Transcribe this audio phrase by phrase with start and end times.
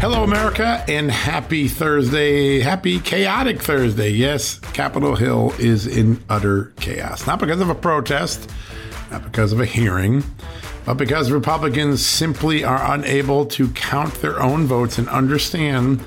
[0.00, 2.60] Hello, America, and happy Thursday.
[2.60, 4.08] Happy chaotic Thursday.
[4.08, 7.26] Yes, Capitol Hill is in utter chaos.
[7.26, 8.50] Not because of a protest,
[9.10, 10.24] not because of a hearing,
[10.86, 16.00] but because Republicans simply are unable to count their own votes and understand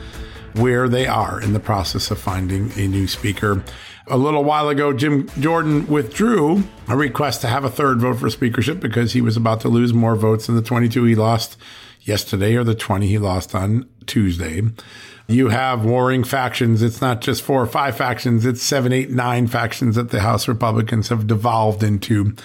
[0.53, 3.63] where they are in the process of finding a new speaker.
[4.07, 8.31] A little while ago, Jim Jordan withdrew a request to have a third vote for
[8.31, 11.57] speakership because he was about to lose more votes than the 22 he lost
[12.03, 14.61] yesterday or the 20 he lost on Tuesday.
[15.27, 16.81] You have warring factions.
[16.81, 18.45] It's not just four or five factions.
[18.45, 22.35] It's seven, eight, nine factions that the House Republicans have devolved into.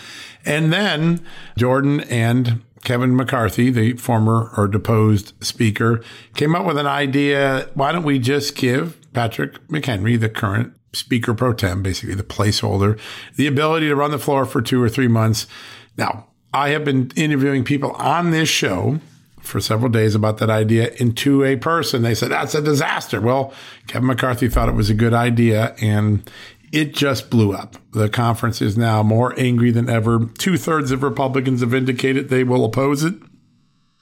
[0.44, 1.24] And then
[1.56, 6.02] Jordan and Kevin McCarthy, the former or deposed speaker,
[6.34, 7.68] came up with an idea.
[7.74, 12.98] Why don't we just give Patrick McHenry, the current speaker pro tem, basically the placeholder,
[13.34, 15.48] the ability to run the floor for two or three months?
[15.96, 19.00] Now, I have been interviewing people on this show
[19.48, 22.02] for several days about that idea into a person.
[22.02, 23.20] They said, that's a disaster.
[23.20, 23.52] Well,
[23.86, 26.30] Kevin McCarthy thought it was a good idea and
[26.70, 27.76] it just blew up.
[27.92, 30.26] The conference is now more angry than ever.
[30.38, 33.14] Two thirds of Republicans have indicated they will oppose it.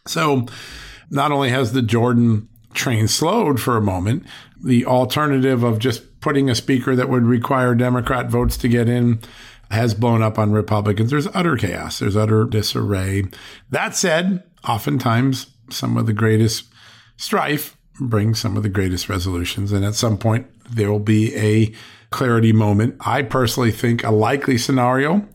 [0.07, 0.47] So
[1.11, 4.27] not only has the Jordan train slowed for a moment,
[4.63, 9.21] the alternative of just putting a speaker that would require Democrat votes to get in
[9.71, 11.11] has blown up on Republicans.
[11.11, 11.99] There's utter chaos.
[11.99, 13.25] There's utter disarray.
[13.71, 16.67] That said, oftentimes some of the greatest
[17.17, 19.73] strife brings some of the greatest resolutions.
[19.73, 21.73] And at some point, there will be a
[22.11, 22.97] clarity moment.
[23.01, 25.27] I personally think a likely scenario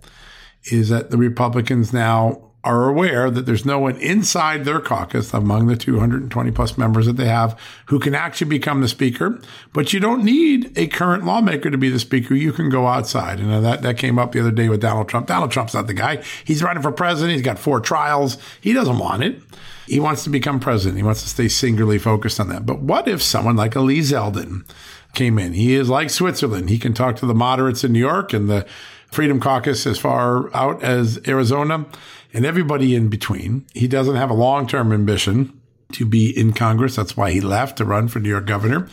[0.72, 5.66] is that the Republicans now are aware that there's no one inside their caucus among
[5.66, 9.40] the 220 plus members that they have who can actually become the speaker.
[9.74, 12.36] But you don't need a current lawmaker to be the speaker.
[12.36, 13.40] You can go outside.
[13.40, 15.26] And uh, that, that came up the other day with Donald Trump.
[15.26, 16.24] Donald Trump's not the guy.
[16.46, 17.34] He's running for president.
[17.34, 18.38] He's got four trials.
[18.62, 19.42] He doesn't want it.
[19.88, 20.98] He wants to become president.
[20.98, 22.66] He wants to stay singularly focused on that.
[22.66, 24.66] But what if someone like Lee Zeldin
[25.14, 25.54] came in?
[25.54, 26.70] He is like Switzerland.
[26.70, 28.68] He can talk to the moderates in New York and the
[29.12, 31.86] Freedom Caucus as far out as Arizona
[32.34, 33.66] and everybody in between.
[33.74, 35.60] He doesn't have a long term ambition
[35.94, 36.96] to be in Congress.
[36.96, 38.88] That's why he left to run for New York governor.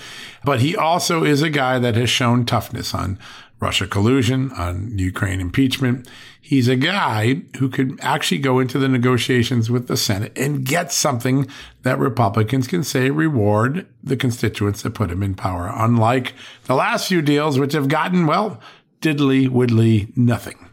[0.44, 3.18] But he also is a guy that has shown toughness on
[3.60, 6.08] Russia collusion, on Ukraine impeachment.
[6.40, 10.92] He's a guy who could actually go into the negotiations with the Senate and get
[10.92, 11.46] something
[11.82, 15.70] that Republicans can say reward the constituents that put him in power.
[15.74, 16.34] Unlike
[16.64, 18.60] the last few deals, which have gotten, well,
[19.00, 20.68] diddly widdly nothing.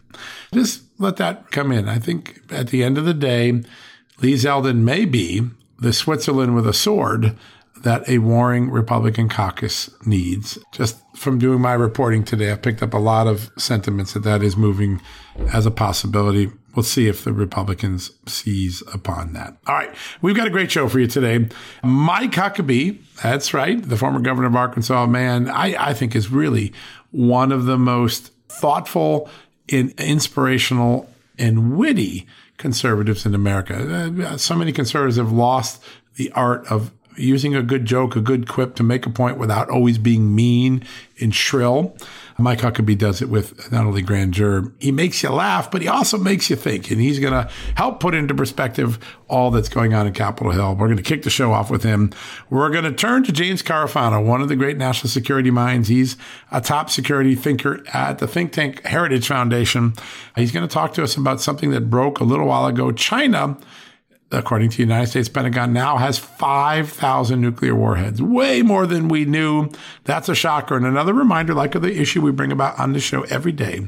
[0.54, 1.89] Just let that come in.
[1.89, 3.63] I think at the end of the day,
[4.21, 5.42] Lee Zeldin may be
[5.80, 7.36] the Switzerland with a sword
[7.83, 10.57] that a warring Republican caucus needs.
[10.71, 14.42] Just from doing my reporting today, I've picked up a lot of sentiments that that
[14.42, 15.01] is moving
[15.53, 16.51] as a possibility.
[16.75, 19.57] We'll see if the Republicans seize upon that.
[19.68, 19.94] All right.
[20.21, 21.48] We've got a great show for you today.
[21.83, 26.74] Mike Huckabee, that's right, the former governor of Arkansas, man, I, I think is really
[27.12, 29.30] one of the most thoughtful
[29.69, 32.27] and inspirational and witty
[32.57, 33.75] conservatives in America.
[34.25, 35.83] Uh, so many conservatives have lost
[36.15, 39.69] the art of using a good joke, a good quip to make a point without
[39.69, 40.83] always being mean
[41.19, 41.95] and shrill.
[42.38, 46.17] Mike Huckabee does it with not only grandeur, he makes you laugh, but he also
[46.17, 46.91] makes you think.
[46.91, 50.75] And he's going to help put into perspective all that's going on in Capitol Hill.
[50.75, 52.12] We're going to kick the show off with him.
[52.50, 55.88] We're going to turn to James Carafano, one of the great national security minds.
[55.88, 56.17] He's
[56.51, 59.94] a top security thinker at the think tank Heritage Foundation.
[60.35, 62.91] He's going to talk to us about something that broke a little while ago.
[62.91, 63.57] China
[64.31, 69.25] according to the United States Pentagon, now has 5,000 nuclear warheads, way more than we
[69.25, 69.69] knew.
[70.04, 70.75] That's a shocker.
[70.75, 73.88] And another reminder, like the issue we bring about on the show every day,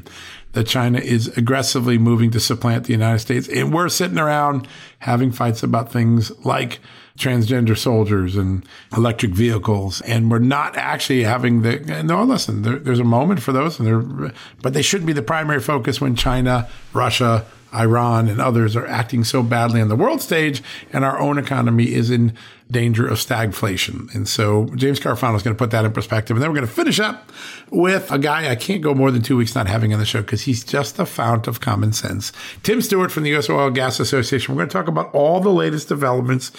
[0.52, 3.48] that China is aggressively moving to supplant the United States.
[3.48, 4.66] And we're sitting around
[5.00, 6.80] having fights about things like
[7.18, 8.64] transgender soldiers and
[8.96, 10.00] electric vehicles.
[10.02, 13.86] And we're not actually having the, no, listen, there, there's a moment for those, and
[13.86, 14.30] they
[14.62, 17.44] but they shouldn't be the primary focus when China, Russia,
[17.74, 20.62] Iran and others are acting so badly on the world stage,
[20.92, 22.32] and our own economy is in
[22.70, 24.14] danger of stagflation.
[24.14, 26.36] And so James Carafano is going to put that in perspective.
[26.36, 27.30] And then we're going to finish up
[27.70, 30.20] with a guy I can't go more than two weeks not having on the show
[30.22, 32.32] because he's just a fount of common sense.
[32.62, 33.48] Tim Stewart from the U.S.
[33.48, 34.54] Oil Gas Association.
[34.54, 36.52] We're going to talk about all the latest developments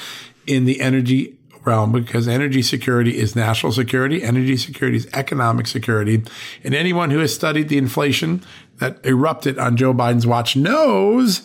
[0.48, 4.24] in the energy realm because energy security is national security.
[4.24, 6.24] Energy security is economic security.
[6.64, 8.44] And anyone who has studied the inflation
[8.78, 11.42] that erupted on Joe Biden's watch knows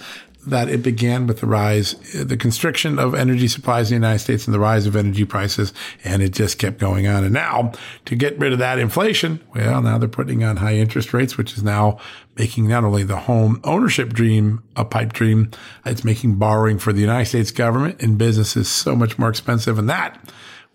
[0.46, 4.46] that it began with the rise, the constriction of energy supplies in the United States
[4.46, 5.72] and the rise of energy prices.
[6.04, 7.24] And it just kept going on.
[7.24, 7.72] And now
[8.04, 11.54] to get rid of that inflation, well, now they're putting on high interest rates, which
[11.56, 11.98] is now
[12.36, 15.50] making not only the home ownership dream a pipe dream,
[15.86, 19.78] it's making borrowing for the United States government and businesses so much more expensive.
[19.78, 20.18] And that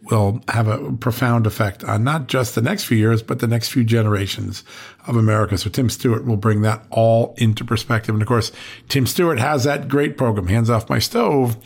[0.03, 3.69] will have a profound effect on not just the next few years, but the next
[3.69, 4.63] few generations
[5.09, 5.57] of America.
[5.57, 8.13] So Tim Stewart will bring that all into perspective.
[8.13, 8.51] And of course,
[8.87, 11.57] Tim Stewart has that great program, Hands Off My Stove,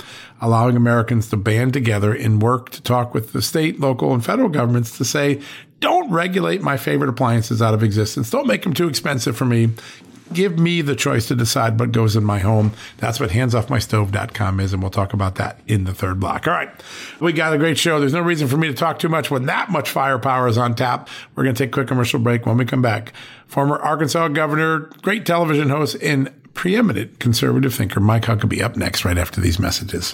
[0.41, 4.49] allowing Americans to band together and work to talk with the state, local, and federal
[4.49, 5.41] governments to say,
[5.81, 8.29] don't regulate my favorite appliances out of existence.
[8.29, 9.69] Don't make them too expensive for me
[10.33, 12.73] give me the choice to decide what goes in my home.
[12.97, 16.47] That's what handsoffmystove.com is, and we'll talk about that in the third block.
[16.47, 16.69] All right.
[17.19, 17.99] We got a great show.
[17.99, 20.75] There's no reason for me to talk too much when that much firepower is on
[20.75, 21.09] tap.
[21.35, 23.13] We're going to take a quick commercial break when we come back.
[23.47, 29.17] Former Arkansas governor, great television host, and preeminent conservative thinker Mike Huckabee up next right
[29.17, 30.13] after these messages.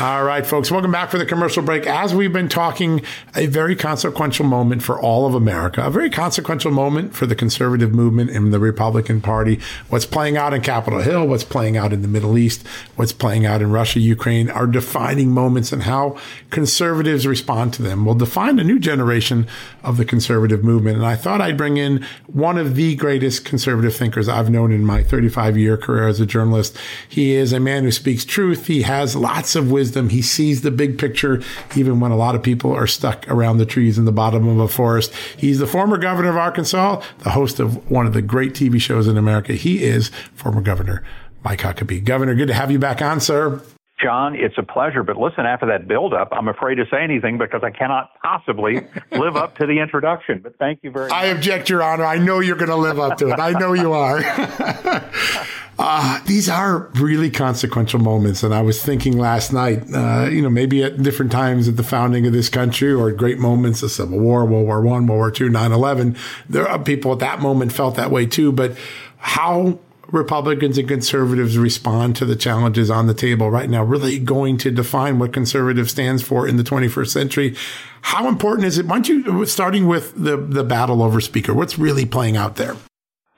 [0.00, 1.86] All right, folks, welcome back for the commercial break.
[1.86, 3.00] As we've been talking,
[3.36, 7.94] a very consequential moment for all of America, a very consequential moment for the conservative
[7.94, 9.60] movement and the Republican Party.
[9.90, 13.46] What's playing out in Capitol Hill, what's playing out in the Middle East, what's playing
[13.46, 16.18] out in Russia, Ukraine are defining moments and how
[16.50, 19.46] conservatives respond to them will define a new generation
[19.84, 20.96] of the conservative movement.
[20.96, 24.84] And I thought I'd bring in one of the greatest conservative thinkers I've known in
[24.84, 26.76] my 35 year career as a journalist.
[27.08, 28.66] He is a man who speaks truth.
[28.66, 30.08] He has lots of wisdom wisdom.
[30.08, 31.42] He sees the big picture,
[31.76, 34.58] even when a lot of people are stuck around the trees in the bottom of
[34.58, 35.12] a forest.
[35.36, 39.06] He's the former governor of Arkansas, the host of one of the great TV shows
[39.06, 39.52] in America.
[39.52, 41.04] He is former governor
[41.42, 42.02] Mike Huckabee.
[42.02, 43.60] Governor, good to have you back on, sir.
[44.04, 45.02] John, it's a pleasure.
[45.02, 49.34] But listen, after that build-up, I'm afraid to say anything because I cannot possibly live
[49.34, 50.40] up to the introduction.
[50.42, 51.16] But thank you very much.
[51.16, 52.04] I object, Your Honor.
[52.04, 53.40] I know you're going to live up to it.
[53.40, 54.20] I know you are.
[55.78, 58.42] uh, these are really consequential moments.
[58.42, 61.82] And I was thinking last night, uh, you know, maybe at different times at the
[61.82, 65.30] founding of this country or great moments, the Civil War, World War One, World War
[65.30, 68.52] Two, 9-11, there are people at that moment felt that way too.
[68.52, 68.76] But
[69.16, 69.78] how
[70.12, 74.70] Republicans and conservatives respond to the challenges on the table right now, really going to
[74.70, 77.56] define what conservative stands for in the 21st century.
[78.02, 78.86] How important is it?
[78.86, 82.76] Why don't you, starting with the, the battle over speaker, what's really playing out there?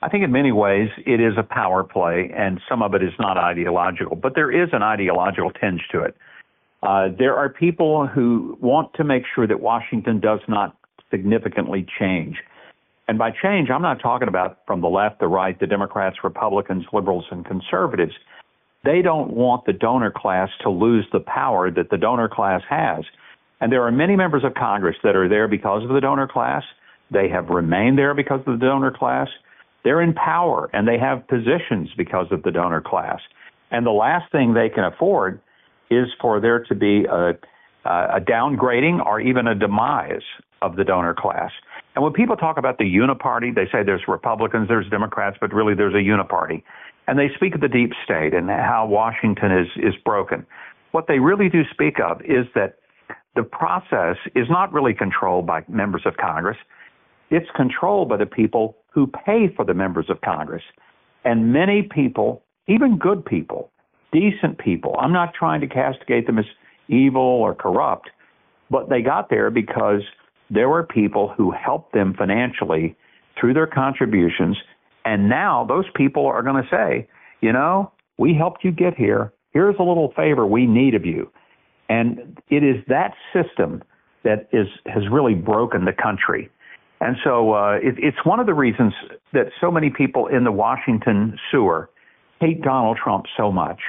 [0.01, 3.13] I think in many ways it is a power play, and some of it is
[3.19, 6.15] not ideological, but there is an ideological tinge to it.
[6.83, 10.77] Uh, there are people who want to make sure that Washington does not
[11.09, 12.37] significantly change.
[13.07, 16.85] And by change, I'm not talking about from the left, the right, the Democrats, Republicans,
[16.91, 18.13] liberals, and conservatives.
[18.83, 23.03] They don't want the donor class to lose the power that the donor class has.
[23.61, 26.63] And there are many members of Congress that are there because of the donor class.
[27.09, 29.29] They have remained there because of the donor class.
[29.83, 33.19] They're in power and they have positions because of the donor class.
[33.71, 35.39] And the last thing they can afford
[35.89, 37.31] is for there to be a,
[37.85, 40.21] a downgrading or even a demise
[40.61, 41.51] of the donor class.
[41.97, 45.73] And when people talk about the uniparty, they say there's Republicans, there's Democrats, but really
[45.73, 46.61] there's a uniparty.
[47.07, 50.45] And they speak of the deep state and how Washington is, is broken.
[50.91, 52.75] What they really do speak of is that
[53.35, 56.57] the process is not really controlled by members of Congress.
[57.31, 60.61] It's controlled by the people who pay for the members of Congress.
[61.25, 63.71] And many people, even good people,
[64.11, 66.45] decent people, I'm not trying to castigate them as
[66.89, 68.11] evil or corrupt,
[68.69, 70.03] but they got there because
[70.49, 72.95] there were people who helped them financially
[73.39, 74.57] through their contributions.
[75.05, 77.07] And now those people are going to say,
[77.41, 79.33] you know, we helped you get here.
[79.51, 81.31] Here's a little favor we need of you.
[81.89, 83.83] And it is that system
[84.23, 86.49] that is has really broken the country.
[86.99, 88.93] And so uh, it, it's one of the reasons
[89.33, 91.89] that so many people in the Washington sewer
[92.41, 93.79] hate Donald Trump so much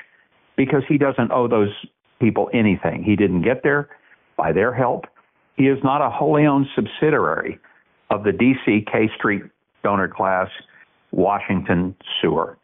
[0.57, 1.73] because he doesn't owe those
[2.21, 3.03] people anything.
[3.03, 3.89] He didn't get there
[4.37, 5.07] by their help.
[5.59, 7.59] He is not a wholly owned subsidiary
[8.11, 9.43] of the DC K Street
[9.83, 10.49] donor class
[11.11, 12.57] Washington sewer.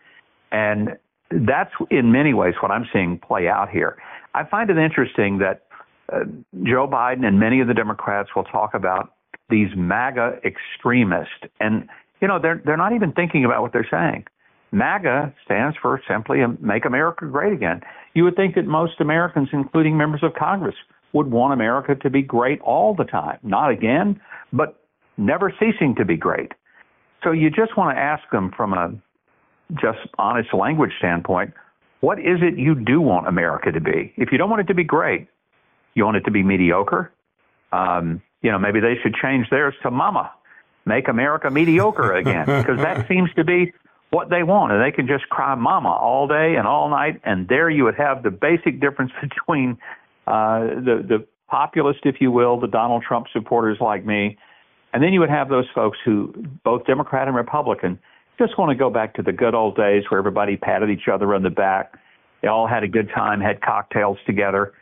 [0.52, 0.96] And
[1.30, 3.96] that's in many ways what I'm seeing play out here.
[4.34, 5.66] I find it interesting that
[6.12, 6.20] uh,
[6.62, 9.14] Joe Biden and many of the Democrats will talk about
[9.50, 11.32] these MAGA extremists.
[11.60, 11.88] And,
[12.20, 14.24] you know, they're, they're not even thinking about what they're saying.
[14.70, 17.80] MAGA stands for simply Make America Great Again.
[18.14, 20.74] You would think that most Americans, including members of Congress,
[21.14, 24.20] would want America to be great all the time, not again,
[24.52, 24.84] but
[25.16, 26.52] never ceasing to be great.
[27.22, 28.92] So you just want to ask them from a
[29.80, 31.54] just honest language standpoint,
[32.00, 34.12] what is it you do want America to be?
[34.16, 35.28] If you don't want it to be great,
[35.94, 37.10] you want it to be mediocre.
[37.72, 40.30] Um, you know, maybe they should change theirs to "Mama,"
[40.84, 43.72] make America mediocre again, because that seems to be
[44.10, 47.48] what they want, and they can just cry "Mama" all day and all night, and
[47.48, 49.78] there you would have the basic difference between
[50.26, 54.36] uh, the the populist, if you will, the Donald Trump supporters like me,
[54.92, 56.32] and then you would have those folks who,
[56.64, 57.98] both Democrat and Republican,
[58.38, 61.34] just want to go back to the good old days where everybody patted each other
[61.34, 61.98] on the back,
[62.42, 64.72] they all had a good time, had cocktails together,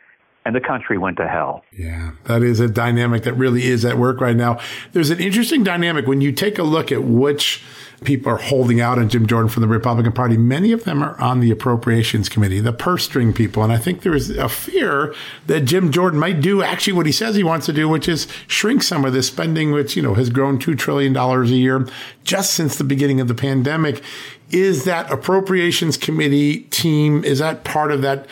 [0.45, 1.63] and the country went to hell.
[1.71, 4.59] Yeah, that is a dynamic that really is at work right now.
[4.91, 7.63] There's an interesting dynamic when you take a look at which
[8.03, 10.37] people are holding out on Jim Jordan from the Republican Party.
[10.37, 13.63] Many of them are on the Appropriations Committee, the purse string people.
[13.63, 15.13] And I think there is a fear
[15.47, 18.27] that Jim Jordan might do actually what he says he wants to do, which is
[18.47, 21.87] shrink some of this spending, which, you know, has grown $2 trillion a year
[22.23, 24.03] just since the beginning of the pandemic.
[24.49, 28.27] Is that Appropriations Committee team, is that part of that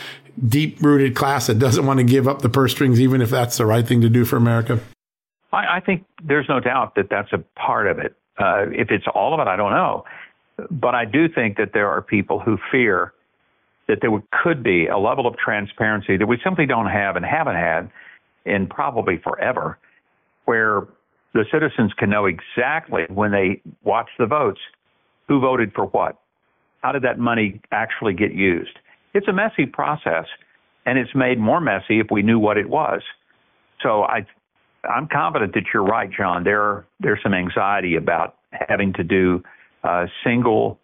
[0.48, 3.58] deep rooted class that doesn't want to give up the purse strings, even if that's
[3.58, 4.80] the right thing to do for America?
[5.52, 8.16] I, I think there's no doubt that that's a part of it.
[8.38, 10.06] Uh, if it's all of it, I don't know.
[10.70, 13.14] but I do think that there are people who fear
[13.88, 14.12] that there
[14.44, 17.92] could be a level of transparency that we simply don't have and haven't had
[18.46, 19.78] in probably forever,
[20.46, 20.88] where
[21.34, 24.60] the citizens can know exactly when they watch the votes
[25.28, 26.20] who voted for what.
[26.82, 28.78] How did that money actually get used?
[29.14, 30.26] It's a messy process,
[30.86, 33.02] and it's made more messy if we knew what it was.
[33.84, 34.26] So I,
[34.88, 36.44] I'm confident that you're right, John.
[36.44, 39.44] There, there's some anxiety about having to do
[39.84, 40.80] uh, single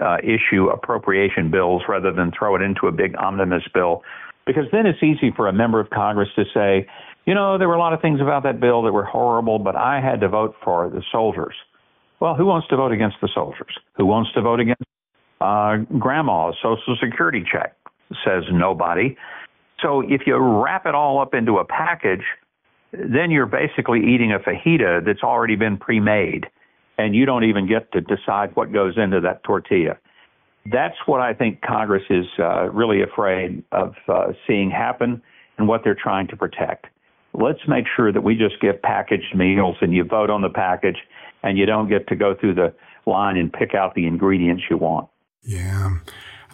[0.00, 4.02] uh, issue appropriation bills rather than throw it into a big omnibus bill,
[4.46, 6.86] because then it's easy for a member of Congress to say,
[7.26, 9.76] you know, there were a lot of things about that bill that were horrible, but
[9.76, 11.54] I had to vote for the soldiers.
[12.18, 13.78] Well, who wants to vote against the soldiers?
[13.96, 14.82] Who wants to vote against
[15.42, 17.76] uh, grandma's Social Security check?
[18.24, 19.16] Says nobody.
[19.80, 22.24] So if you wrap it all up into a package,
[22.92, 26.46] then you're basically eating a fajita that's already been pre-made,
[26.98, 29.96] and you don't even get to decide what goes into that tortilla.
[30.70, 35.20] That's what I think Congress is uh, really afraid of uh, seeing happen
[35.58, 36.86] and what they're trying to protect
[37.34, 40.98] let's make sure that we just get packaged meals and you vote on the package
[41.42, 42.72] and you don't get to go through the
[43.06, 45.08] line and pick out the ingredients you want.
[45.44, 45.98] Yeah.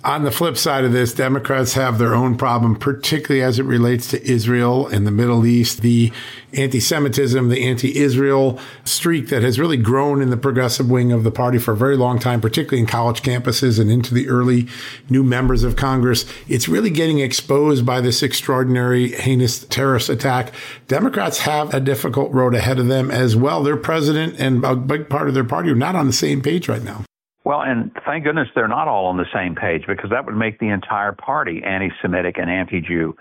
[0.04, 4.07] On the flip side of this, Democrats have their own problem, particularly as it relates
[4.09, 6.12] to Israel and the Middle East, the
[6.52, 11.59] anti-Semitism, the anti-Israel streak that has really grown in the progressive wing of the party
[11.59, 14.68] for a very long time, particularly in college campuses and into the early
[15.11, 16.25] new members of Congress.
[16.47, 20.52] It's really getting exposed by this extraordinary heinous terrorist attack.
[20.87, 23.64] Democrats have a difficult road ahead of them as well.
[23.64, 26.68] Their president and a big part of their party are not on the same page
[26.68, 27.04] right now.
[27.49, 30.59] Well, and thank goodness they're not all on the same page because that would make
[30.59, 33.17] the entire party anti Semitic and anti Jew.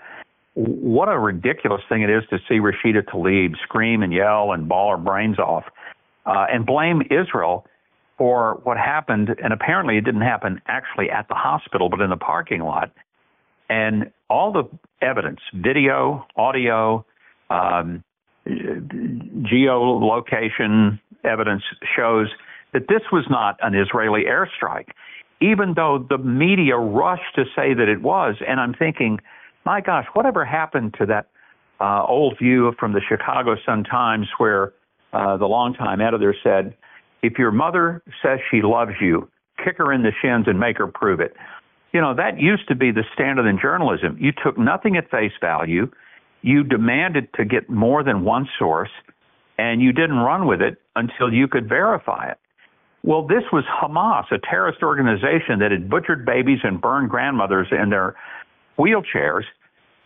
[0.52, 4.90] What a ridiculous thing it is to see Rashida Tlaib scream and yell and bawl
[4.90, 5.64] her brains off
[6.26, 7.64] uh, and blame Israel
[8.18, 9.34] for what happened.
[9.42, 12.92] And apparently it didn't happen actually at the hospital, but in the parking lot.
[13.70, 14.64] And all the
[15.00, 17.06] evidence, video, audio,
[17.48, 18.04] um,
[18.46, 21.62] geolocation evidence
[21.96, 22.28] shows
[22.72, 24.88] that this was not an Israeli airstrike,
[25.40, 28.36] even though the media rushed to say that it was.
[28.46, 29.18] And I'm thinking,
[29.64, 31.28] my gosh, whatever happened to that
[31.80, 34.72] uh, old view from the Chicago Sun Times where
[35.12, 36.74] uh, the longtime editor said,
[37.22, 39.28] if your mother says she loves you,
[39.64, 41.34] kick her in the shins and make her prove it.
[41.92, 44.16] You know, that used to be the standard in journalism.
[44.20, 45.90] You took nothing at face value.
[46.42, 48.90] You demanded to get more than one source,
[49.56, 52.38] and you didn't run with it until you could verify it.
[53.04, 57.90] Well, this was Hamas, a terrorist organization that had butchered babies and burned grandmothers in
[57.90, 58.16] their
[58.78, 59.44] wheelchairs.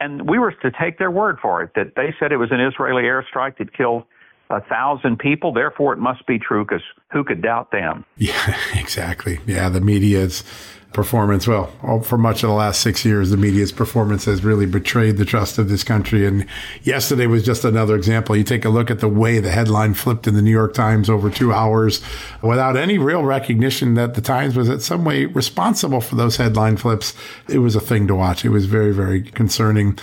[0.01, 2.61] And we were to take their word for it that they said it was an
[2.61, 4.05] Israeli airstrike that killed
[4.51, 5.53] a thousand people.
[5.53, 8.05] Therefore, it must be true because who could doubt them?
[8.17, 9.41] Yeah, exactly.
[9.47, 10.45] Yeah, the media's
[10.93, 11.47] performance.
[11.47, 11.67] Well,
[12.03, 15.59] for much of the last six years, the media's performance has really betrayed the trust
[15.59, 16.27] of this country.
[16.27, 16.47] And
[16.83, 18.37] yesterday was just another example.
[18.37, 21.11] You take a look at the way the headline flipped in the New York Times
[21.11, 22.01] over two hours
[22.43, 26.77] without any real recognition that the Times was in some way responsible for those headline
[26.77, 27.15] flips.
[27.49, 28.45] It was a thing to watch.
[28.45, 29.99] It was very, very concerning.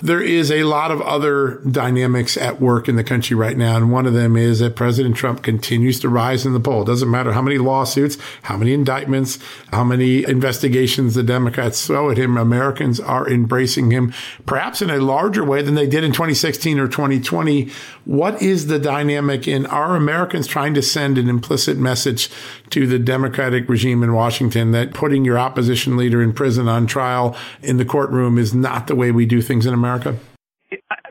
[0.00, 3.76] There is a lot of other dynamics at work in the country right now.
[3.76, 6.82] And one of them is that President Trump continues to rise in the poll.
[6.82, 9.38] It doesn't matter how many lawsuits, how many indictments,
[9.72, 14.12] how many investigations the Democrats throw at him, Americans are embracing him,
[14.46, 17.70] perhaps in a larger way than they did in 2016 or 2020.
[18.04, 22.28] What is the dynamic in are Americans trying to send an implicit message
[22.70, 27.36] to the Democratic regime in Washington that putting your opposition leader in prison on trial
[27.62, 30.18] in the courtroom is not the way we do things in America?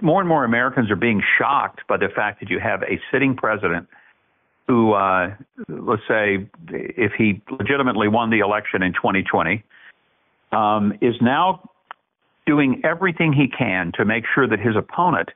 [0.02, 3.36] More and more Americans are being shocked by the fact that you have a sitting
[3.36, 3.88] president
[4.72, 5.36] who, uh,
[5.68, 9.62] let's say, if he legitimately won the election in 2020,
[10.54, 11.70] um, is now
[12.46, 15.28] doing everything he can to make sure that his opponent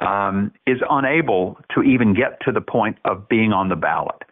[0.00, 4.24] um, is unable to even get to the point of being on the ballot.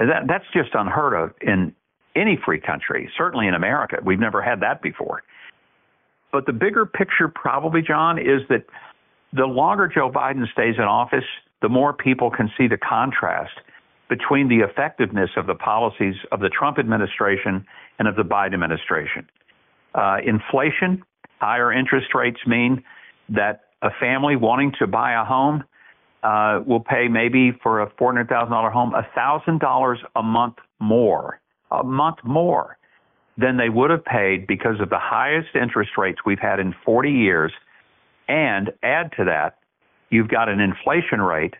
[0.00, 1.72] That, that's just unheard of in
[2.16, 3.98] any free country, certainly in America.
[4.04, 5.22] We've never had that before.
[6.32, 8.64] But the bigger picture, probably, John, is that
[9.32, 11.24] the longer Joe Biden stays in office,
[11.62, 13.52] the more people can see the contrast
[14.08, 17.64] between the effectiveness of the policies of the Trump administration
[17.98, 19.28] and of the Biden administration.
[19.94, 21.02] Uh, inflation,
[21.38, 22.82] higher interest rates mean
[23.28, 25.64] that a family wanting to buy a home
[26.22, 32.76] uh, will pay maybe for a $400,000 home $1,000 a month more, a month more
[33.38, 37.10] than they would have paid because of the highest interest rates we've had in 40
[37.10, 37.52] years.
[38.28, 39.58] And add to that,
[40.10, 41.54] you've got an inflation rate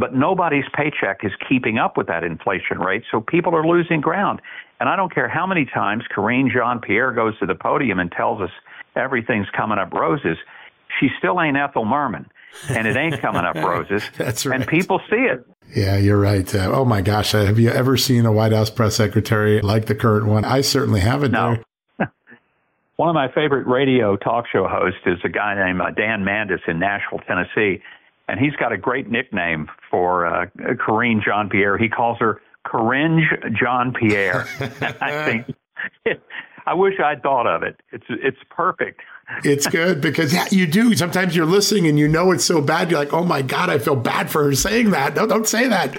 [0.00, 4.40] but nobody's paycheck is keeping up with that inflation rate, so people are losing ground.
[4.80, 8.10] And I don't care how many times Karine Jean Pierre goes to the podium and
[8.10, 8.50] tells us
[8.96, 10.38] everything's coming up roses,
[10.98, 12.26] she still ain't Ethel Merman.
[12.70, 14.02] And it ain't coming up roses.
[14.16, 14.60] That's right.
[14.60, 15.46] And people see it.
[15.76, 16.52] Yeah, you're right.
[16.52, 17.32] Uh, oh my gosh.
[17.32, 20.44] Have you ever seen a White House press secretary like the current one?
[20.44, 21.30] I certainly haven't.
[21.30, 21.58] No.
[23.00, 26.60] One of my favorite radio talk show hosts is a guy named uh, Dan Mandis
[26.68, 27.82] in Nashville, Tennessee.
[28.28, 30.44] And he's got a great nickname for uh,
[30.78, 31.78] Karine Jean Pierre.
[31.78, 33.22] He calls her Coringe
[33.58, 34.46] John Pierre.
[35.00, 35.56] I think
[36.66, 37.80] I wish I'd thought of it.
[37.90, 39.00] It's it's perfect.
[39.44, 40.94] it's good because yeah, you do.
[40.94, 42.90] Sometimes you're listening and you know it's so bad.
[42.90, 45.14] You're like, oh my god, I feel bad for her saying that.
[45.16, 45.96] No, don't say that.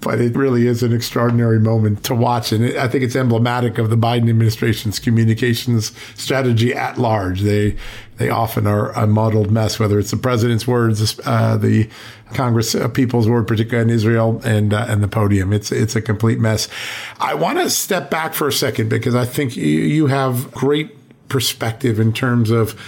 [0.00, 3.78] But it really is an extraordinary moment to watch, and it, I think it's emblematic
[3.78, 7.40] of the Biden administration's communications strategy at large.
[7.40, 7.76] They
[8.18, 11.88] they often are a muddled mess, whether it's the president's words, uh, the
[12.32, 15.52] Congress uh, people's word, particularly in Israel, and uh, and the podium.
[15.52, 16.68] It's it's a complete mess.
[17.18, 20.94] I want to step back for a second because I think you, you have great
[21.28, 22.80] perspective in terms of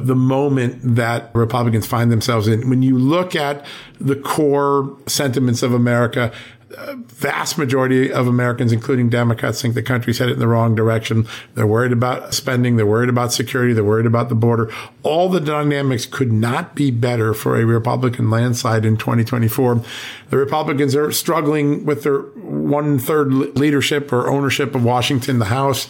[0.00, 2.68] the moment that Republicans find themselves in.
[2.68, 3.64] When you look at
[4.00, 6.32] the core sentiments of America,
[6.76, 11.26] uh, vast majority of Americans, including Democrats, think the country's headed in the wrong direction.
[11.54, 12.76] They're worried about spending.
[12.76, 13.72] They're worried about security.
[13.72, 14.72] They're worried about the border.
[15.02, 19.82] All the dynamics could not be better for a Republican landslide in 2024.
[20.30, 25.88] The Republicans are struggling with their one third leadership or ownership of Washington, the House.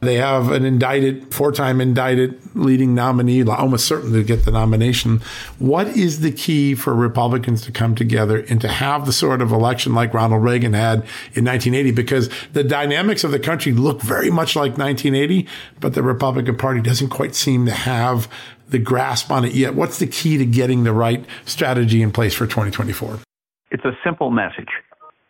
[0.00, 5.22] They have an indicted, four time indicted leading nominee, almost certain to get the nomination.
[5.58, 9.52] What is the key for Republicans to come together and to have the sort of
[9.52, 10.98] election like Ronald Reagan had
[11.34, 11.92] in 1980?
[11.92, 15.48] Because the dynamics of the country look very much like 1980,
[15.80, 18.30] but the Republican Party doesn't quite seem to have
[18.68, 19.74] the grasp on it yet.
[19.74, 23.20] What's the key to getting the right strategy in place for 2024?
[23.70, 24.68] It's a simple message.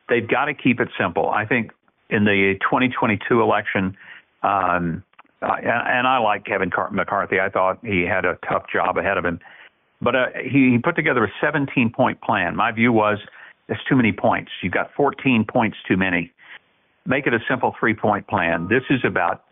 [0.09, 1.31] They've got to keep it simple.
[1.31, 1.71] I think
[2.11, 3.97] in the 2022 election,
[4.47, 5.03] um,
[5.43, 7.41] uh, and I like Kevin McCarthy.
[7.41, 9.41] I thought he had a tough job ahead of him,
[10.01, 12.57] but uh, he, he put together a 17 point plan.
[12.57, 13.19] My view was
[13.69, 14.51] it's too many points.
[14.63, 16.33] You've got 14 points too many.
[17.07, 18.69] Make it a simple three point plan.
[18.69, 19.45] This is about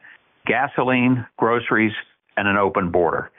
[0.46, 1.92] gasoline, groceries,
[2.37, 3.30] and an open border.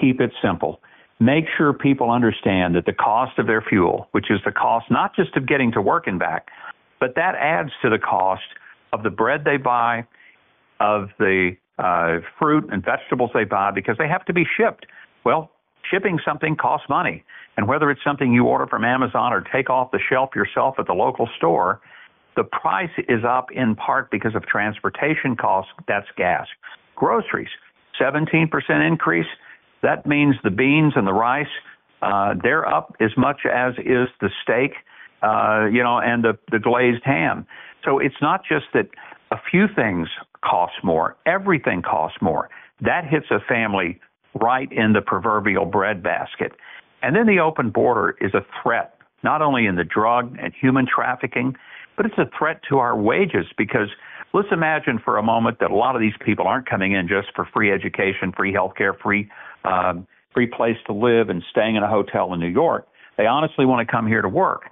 [0.00, 0.80] Keep it simple.
[1.20, 5.14] Make sure people understand that the cost of their fuel, which is the cost not
[5.14, 6.48] just of getting to work and back,
[6.98, 8.42] but that adds to the cost
[8.92, 10.06] of the bread they buy,
[10.80, 14.86] of the uh, fruit and vegetables they buy because they have to be shipped.
[15.24, 15.50] Well,
[15.90, 17.24] shipping something costs money.
[17.56, 20.86] And whether it's something you order from Amazon or take off the shelf yourself at
[20.86, 21.80] the local store,
[22.36, 25.70] the price is up in part because of transportation costs.
[25.86, 26.46] That's gas.
[26.96, 27.48] Groceries,
[28.00, 28.48] 17%
[28.86, 29.26] increase.
[29.82, 31.46] That means the beans and the rice,
[32.02, 34.72] uh, they're up as much as is the steak,
[35.22, 37.46] uh, you know, and the, the glazed ham.
[37.84, 38.88] So it's not just that
[39.30, 40.08] a few things
[40.44, 41.16] costs more.
[41.26, 42.48] Everything costs more.
[42.80, 44.00] That hits a family
[44.40, 46.52] right in the proverbial breadbasket.
[47.02, 50.86] And then the open border is a threat, not only in the drug and human
[50.86, 51.54] trafficking,
[51.96, 53.88] but it's a threat to our wages because
[54.32, 57.28] let's imagine for a moment that a lot of these people aren't coming in just
[57.34, 59.28] for free education, free healthcare, free
[59.64, 62.88] um, free place to live, and staying in a hotel in New York.
[63.16, 64.62] They honestly want to come here to work.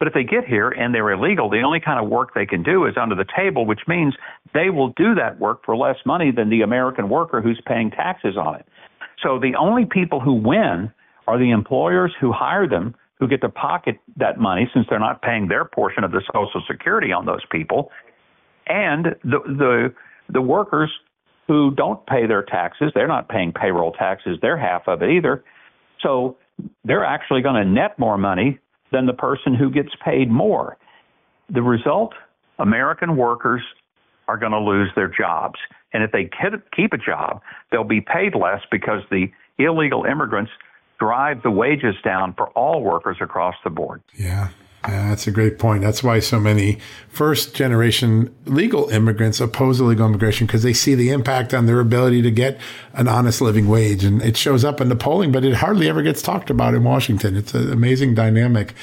[0.00, 2.62] But if they get here and they're illegal, the only kind of work they can
[2.62, 4.14] do is under the table, which means
[4.54, 8.34] they will do that work for less money than the American worker who's paying taxes
[8.36, 8.66] on it.
[9.22, 10.90] So the only people who win
[11.28, 15.20] are the employers who hire them, who get to pocket that money since they're not
[15.20, 17.90] paying their portion of the Social Security on those people,
[18.66, 19.94] and the the
[20.30, 20.90] the workers
[21.46, 22.90] who don't pay their taxes.
[22.94, 24.38] They're not paying payroll taxes.
[24.40, 25.44] They're half of it either.
[26.00, 26.38] So
[26.84, 28.60] they're actually going to net more money
[28.92, 30.76] than the person who gets paid more.
[31.48, 32.14] The result
[32.58, 33.62] American workers
[34.28, 35.58] are going to lose their jobs.
[35.92, 36.30] And if they
[36.76, 39.26] keep a job, they'll be paid less because the
[39.58, 40.52] illegal immigrants
[40.98, 44.02] drive the wages down for all workers across the board.
[44.16, 44.50] Yeah.
[44.88, 45.82] Yeah, that's a great point.
[45.82, 51.10] That's why so many first generation legal immigrants oppose illegal immigration because they see the
[51.10, 52.58] impact on their ability to get
[52.94, 54.04] an honest living wage.
[54.04, 56.82] And it shows up in the polling, but it hardly ever gets talked about in
[56.82, 57.36] Washington.
[57.36, 58.74] It's an amazing dynamic.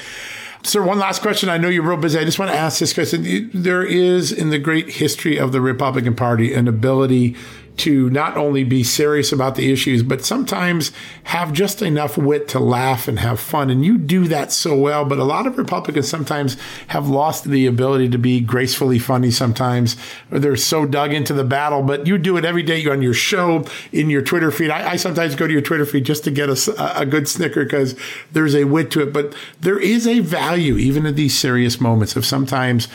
[0.62, 1.48] Sir, one last question.
[1.48, 2.18] I know you're real busy.
[2.18, 3.50] I just want to ask this question.
[3.52, 7.36] There is, in the great history of the Republican Party, an ability
[7.78, 10.92] to not only be serious about the issues, but sometimes
[11.24, 13.70] have just enough wit to laugh and have fun.
[13.70, 15.04] And you do that so well.
[15.04, 16.56] But a lot of Republicans sometimes
[16.88, 19.96] have lost the ability to be gracefully funny sometimes.
[20.30, 23.64] They're so dug into the battle, but you do it every day on your show,
[23.92, 24.70] in your Twitter feed.
[24.70, 27.64] I, I sometimes go to your Twitter feed just to get a, a good snicker
[27.64, 27.94] because
[28.32, 29.12] there's a wit to it.
[29.12, 32.88] But there is a value, even in these serious moments, of sometimes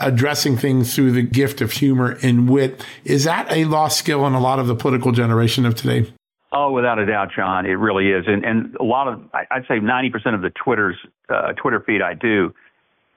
[0.00, 2.84] addressing things through the gift of humor and wit.
[3.04, 6.12] Is that a lost skill in a lot of the political generation of today?
[6.52, 8.24] Oh, without a doubt, John, it really is.
[8.26, 10.96] And and a lot of I'd say 90% of the Twitter's
[11.28, 12.54] uh, Twitter feed I do,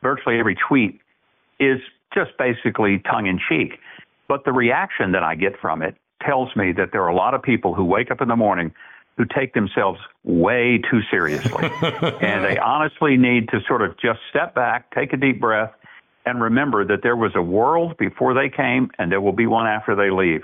[0.02, 1.00] virtually every tweet
[1.60, 1.80] is
[2.14, 3.80] just basically tongue in cheek.
[4.28, 7.34] But the reaction that I get from it tells me that there are a lot
[7.34, 8.74] of people who wake up in the morning
[9.18, 11.70] who take themselves way too seriously.
[12.22, 15.72] and they honestly need to sort of just step back, take a deep breath,
[16.26, 19.68] and remember that there was a world before they came and there will be one
[19.68, 20.42] after they leave.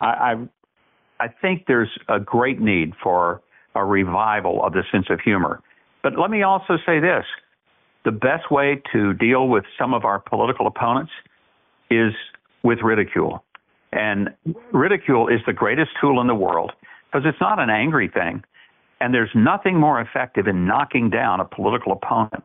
[0.00, 3.42] I, I, I think there's a great need for
[3.74, 5.60] a revival of the sense of humor.
[6.02, 7.24] But let me also say this
[8.04, 11.12] the best way to deal with some of our political opponents
[11.90, 12.12] is
[12.62, 13.44] with ridicule.
[13.92, 14.30] And
[14.72, 16.72] ridicule is the greatest tool in the world
[17.12, 18.42] because it's not an angry thing.
[19.00, 22.44] And there's nothing more effective in knocking down a political opponent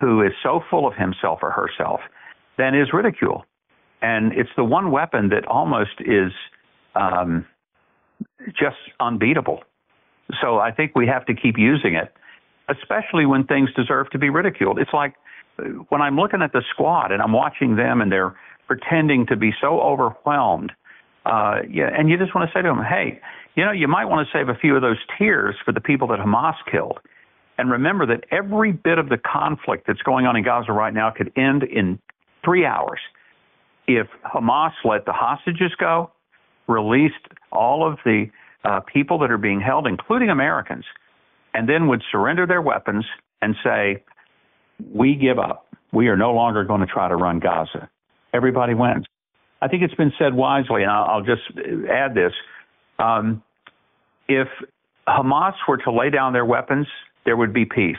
[0.00, 2.00] who is so full of himself or herself
[2.58, 3.44] than is ridicule.
[4.02, 6.32] And it's the one weapon that almost is
[6.94, 7.46] um,
[8.48, 9.60] just unbeatable.
[10.40, 12.12] So I think we have to keep using it,
[12.68, 14.78] especially when things deserve to be ridiculed.
[14.78, 15.14] It's like
[15.58, 19.36] uh, when I'm looking at the squad and I'm watching them and they're pretending to
[19.36, 20.72] be so overwhelmed.
[21.24, 23.20] Uh, yeah, and you just want to say to them, hey,
[23.56, 26.06] you know, you might want to save a few of those tears for the people
[26.08, 26.98] that Hamas killed.
[27.58, 31.10] And remember that every bit of the conflict that's going on in Gaza right now
[31.10, 31.98] could end in
[32.44, 33.00] three hours.
[33.86, 36.10] If Hamas let the hostages go,
[36.68, 37.14] released
[37.52, 38.26] all of the
[38.64, 40.84] uh, people that are being held, including Americans,
[41.54, 43.04] and then would surrender their weapons
[43.40, 44.02] and say,
[44.92, 45.66] We give up.
[45.92, 47.88] We are no longer going to try to run Gaza.
[48.34, 49.06] Everybody wins.
[49.62, 51.42] I think it's been said wisely, and I'll, just
[51.90, 52.32] add this.
[52.98, 53.42] Um,
[54.28, 54.48] if
[55.08, 56.86] Hamas were to lay down their weapons,
[57.26, 57.98] there would be peace.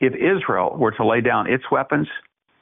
[0.00, 2.08] If Israel were to lay down its weapons,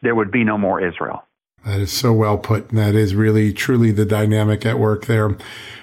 [0.03, 1.23] there would be no more Israel.
[1.65, 2.71] That is so well put.
[2.71, 5.37] And that is really, truly the dynamic at work there.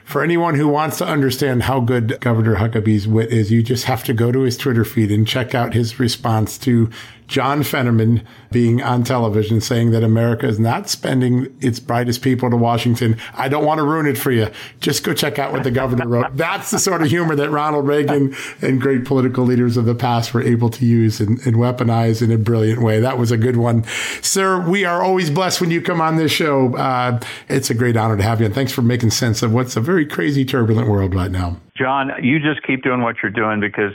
[0.04, 4.04] For anyone who wants to understand how good Governor Huckabee's wit is, you just have
[4.06, 6.90] to go to his Twitter feed and check out his response to
[7.30, 12.58] John Fetterman being on television saying that America is not spending its brightest people to
[12.58, 13.18] Washington.
[13.36, 14.48] I don't want to ruin it for you.
[14.82, 16.26] Just go check out what the governor wrote.
[16.36, 20.34] That's the sort of humor that Ronald Reagan and great political leaders of the past
[20.34, 23.00] were able to use and, and weaponize in a brilliant way.
[23.00, 23.84] That was a good one.
[24.22, 26.76] Sir, we are always blessed when you come on this show.
[26.76, 28.48] Uh, it's a great honor to have you.
[28.48, 31.58] And thanks for making sense of what's a very crazy, turbulent world right now.
[31.78, 33.94] John, you just keep doing what you're doing because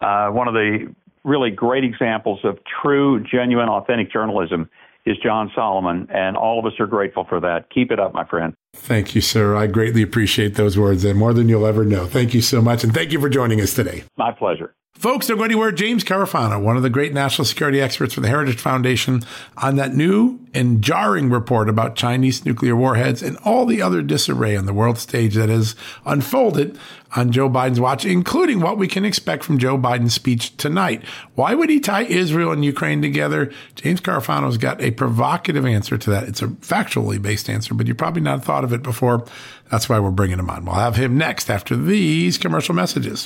[0.00, 4.68] uh, one of the really great examples of true, genuine, authentic journalism
[5.06, 7.70] is John Solomon, and all of us are grateful for that.
[7.70, 8.54] Keep it up, my friend.
[8.74, 9.56] Thank you, sir.
[9.56, 12.06] I greatly appreciate those words and more than you'll ever know.
[12.06, 14.04] Thank you so much, and thank you for joining us today.
[14.16, 14.74] My pleasure.
[14.98, 15.70] Folks, don't go anywhere.
[15.70, 19.22] James Carafano, one of the great national security experts for the Heritage Foundation,
[19.56, 24.56] on that new and jarring report about Chinese nuclear warheads and all the other disarray
[24.56, 26.76] on the world stage that has unfolded
[27.14, 31.04] on Joe Biden's watch, including what we can expect from Joe Biden's speech tonight.
[31.36, 33.52] Why would he tie Israel and Ukraine together?
[33.76, 36.24] James Carafano's got a provocative answer to that.
[36.26, 39.24] It's a factually based answer, but you probably not thought of it before.
[39.70, 40.64] That's why we're bringing him on.
[40.64, 43.24] We'll have him next after these commercial messages.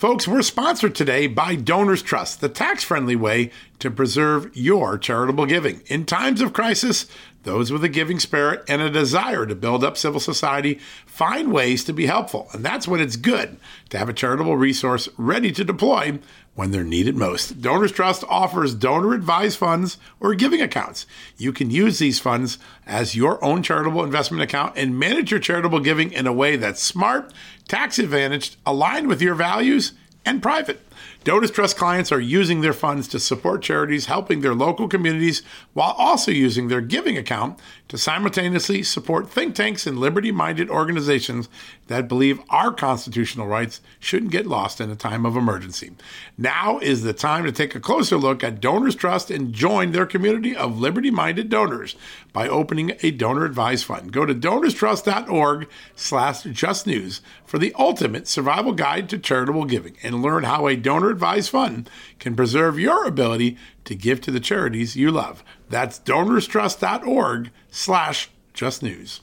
[0.00, 5.44] Folks, we're sponsored today by Donors Trust, the tax friendly way to preserve your charitable
[5.44, 5.82] giving.
[5.88, 7.04] In times of crisis,
[7.42, 11.84] those with a giving spirit and a desire to build up civil society find ways
[11.84, 12.48] to be helpful.
[12.54, 13.58] And that's when it's good
[13.90, 16.18] to have a charitable resource ready to deploy
[16.54, 17.60] when they're needed most.
[17.60, 21.06] Donors Trust offers donor advised funds or giving accounts.
[21.36, 25.80] You can use these funds as your own charitable investment account and manage your charitable
[25.80, 27.32] giving in a way that's smart,
[27.68, 29.92] tax advantaged, aligned with your values,
[30.24, 30.84] and private.
[31.22, 35.42] Donors Trust clients are using their funds to support charities helping their local communities
[35.74, 41.50] while also using their giving account to simultaneously support think tanks and liberty minded organizations
[41.88, 45.90] that believe our constitutional rights shouldn't get lost in a time of emergency.
[46.38, 50.06] Now is the time to take a closer look at Donors Trust and join their
[50.06, 51.96] community of liberty minded donors
[52.32, 54.10] by opening a donor advised fund.
[54.10, 60.44] Go to donorstrust.org slash justnews for the ultimate survival guide to charitable giving and learn
[60.44, 65.10] how a donor advised fund can preserve your ability to give to the charities you
[65.10, 65.42] love.
[65.68, 69.22] That's donorstrust.org slash Just News.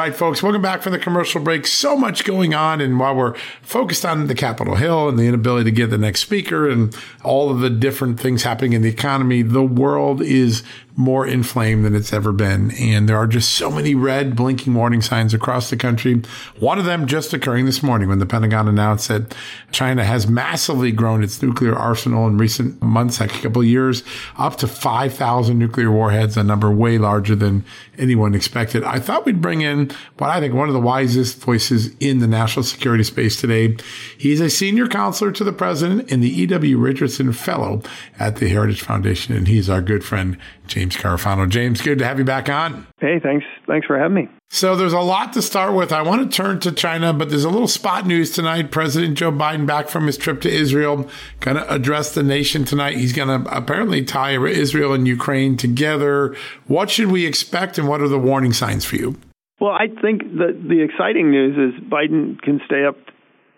[0.01, 1.67] Right, folks, welcome back from the commercial break.
[1.67, 2.81] So much going on.
[2.81, 6.21] And while we're focused on the Capitol Hill and the inability to get the next
[6.21, 10.63] speaker and all of the different things happening in the economy, the world is
[10.95, 12.71] more inflamed than it's ever been.
[12.71, 16.21] And there are just so many red blinking warning signs across the country.
[16.59, 19.35] One of them just occurring this morning when the Pentagon announced that
[19.71, 24.03] China has massively grown its nuclear arsenal in recent months, like a couple years,
[24.37, 27.63] up to 5,000 nuclear warheads, a number way larger than
[27.97, 28.83] anyone expected.
[28.83, 32.27] I thought we'd bring in what I think one of the wisest voices in the
[32.27, 33.77] national security space today.
[34.17, 36.77] He's a senior counselor to the president and the E.W.
[36.77, 37.81] Richardson Fellow
[38.19, 41.49] at the Heritage Foundation, and he's our good friend, James Carafano.
[41.49, 42.87] James, good to have you back on.
[42.99, 43.45] Hey, thanks.
[43.67, 44.29] Thanks for having me.
[44.53, 45.93] So there's a lot to start with.
[45.93, 48.69] I want to turn to China, but there's a little spot news tonight.
[48.69, 52.97] President Joe Biden back from his trip to Israel, going to address the nation tonight.
[52.97, 56.35] He's going to apparently tie Israel and Ukraine together.
[56.67, 59.15] What should we expect, and what are the warning signs for you?
[59.61, 62.97] Well, I think that the exciting news is Biden can stay up,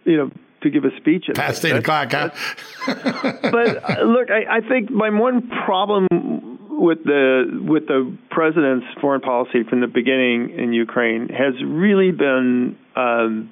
[0.04, 1.28] you know, to give a speech.
[1.30, 2.30] At past eight o'clock, huh?
[2.86, 6.08] but uh, look, I, I think my one problem
[6.70, 12.78] with the with the president's foreign policy from the beginning in Ukraine has really been
[12.98, 13.50] um,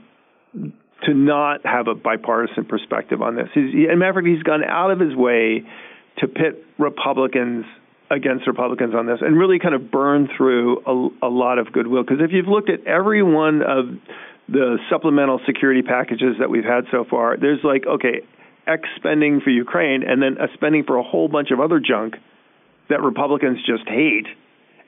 [1.06, 3.48] to not have a bipartisan perspective on this.
[3.54, 5.64] He's, he, as a matter of fact, he's gone out of his way
[6.18, 7.64] to pit Republicans
[8.12, 12.04] against Republicans on this and really kind of burn through a, a lot of goodwill.
[12.04, 13.86] Because if you've looked at every one of
[14.50, 18.22] the supplemental security packages that we've had so far, there's like, okay,
[18.68, 22.16] X spending for Ukraine and then a spending for a whole bunch of other junk
[22.90, 24.28] that Republicans just hate.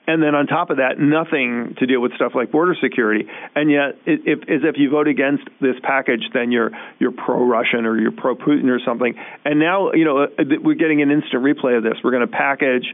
[0.06, 3.26] And then on top of that, nothing to deal with stuff like border security.
[3.54, 7.98] And yet, if, as if you vote against this package, then you're you're pro-Russian or
[7.98, 9.14] you're pro-Putin or something.
[9.46, 11.94] And now, you know, uh, we're getting an instant replay of this.
[12.04, 12.84] We're going to package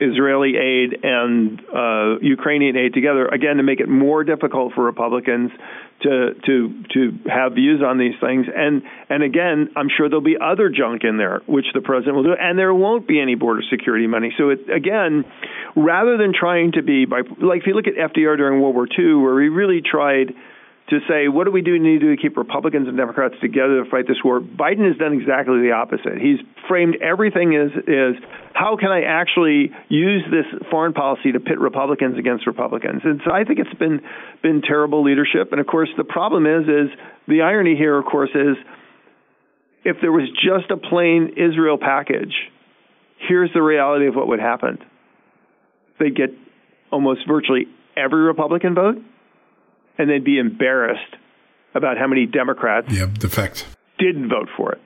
[0.00, 5.52] Israeli aid and uh, Ukrainian aid together again to make it more difficult for Republicans
[6.02, 8.46] to to to have views on these things.
[8.54, 12.24] And and again, I'm sure there'll be other junk in there which the president will
[12.24, 14.34] do, and there won't be any border security money.
[14.36, 15.24] So it again,
[15.76, 18.88] rather than trying to be by like if you look at FDR during World War
[18.98, 20.34] II, where he really tried
[20.90, 23.82] to say, what do we do need to do to keep Republicans and Democrats together
[23.82, 24.40] to fight this war?
[24.40, 26.20] Biden has done exactly the opposite.
[26.20, 31.58] He's framed everything as is how can I actually use this foreign policy to pit
[31.58, 33.00] Republicans against Republicans?
[33.04, 34.00] And so I think it's been
[34.42, 35.52] been terrible leadership.
[35.52, 38.56] And of course, the problem is is the irony here, of course, is
[39.84, 42.34] if there was just a plain Israel package,
[43.26, 44.78] here's the reality of what would happen.
[45.98, 46.30] They'd get
[46.92, 47.66] almost virtually
[47.96, 48.96] every Republican vote
[49.98, 51.16] and then be embarrassed
[51.74, 53.66] about how many Democrats yep, defect.
[53.98, 54.80] didn't vote for it.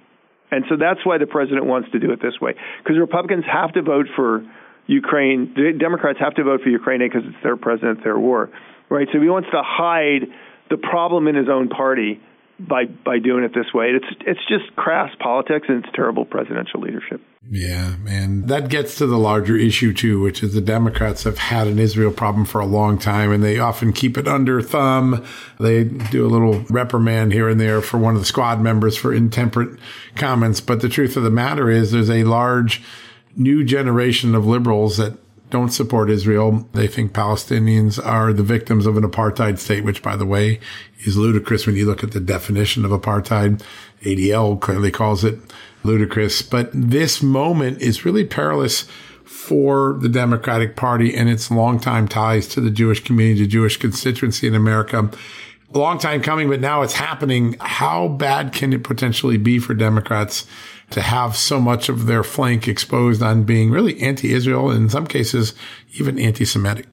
[0.51, 2.55] And so that's why the president wants to do it this way.
[2.83, 4.42] Because Republicans have to vote for
[4.87, 8.51] Ukraine, the Democrats have to vote for Ukraine because it's their president, their war.
[8.88, 9.07] Right?
[9.12, 10.23] So he wants to hide
[10.71, 12.21] the problem in his own party
[12.59, 13.92] by by doing it this way.
[13.94, 17.21] It's it's just crass politics and it's terrible presidential leadership.
[17.50, 18.46] Yeah, man.
[18.46, 22.11] That gets to the larger issue too, which is the Democrats have had an Israel
[22.11, 25.24] problem for a long time and they often keep it under thumb.
[25.58, 29.14] They do a little reprimand here and there for one of the squad members for
[29.14, 29.78] intemperate
[30.14, 32.82] comments, but the truth of the matter is there's a large
[33.34, 35.16] new generation of liberals that
[35.50, 36.68] don't support Israel.
[36.74, 40.61] They think Palestinians are the victims of an apartheid state, which, by the way,
[41.07, 43.62] is ludicrous when you look at the definition of apartheid.
[44.03, 45.38] ADL clearly calls it
[45.85, 46.43] ludicrous.
[46.43, 48.87] But this moment is really perilous
[49.24, 54.47] for the Democratic Party and its longtime ties to the Jewish community, the Jewish constituency
[54.47, 55.11] in America.
[55.74, 57.57] a long time coming, but now it's happening.
[57.61, 60.47] How bad can it potentially be for Democrats
[60.91, 65.07] to have so much of their flank exposed on being really anti-Israel, and in some
[65.07, 65.55] cases,
[65.95, 66.87] even anti-Semitic?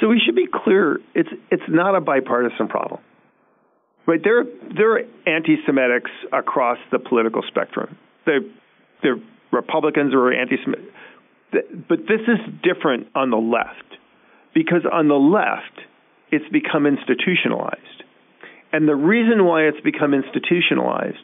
[0.00, 3.00] So we should be clear: it's it's not a bipartisan problem,
[4.06, 4.22] right?
[4.22, 4.44] There
[4.76, 7.96] there are anti-Semitics across the political spectrum.
[8.26, 9.16] They're
[9.52, 10.84] Republicans or anti-Semitic,
[11.88, 13.98] but this is different on the left
[14.54, 15.80] because on the left
[16.30, 18.04] it's become institutionalized,
[18.72, 21.18] and the reason why it's become institutionalized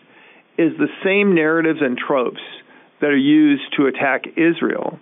[0.59, 2.41] is the same narratives and tropes
[3.01, 4.99] that are used to attack Israel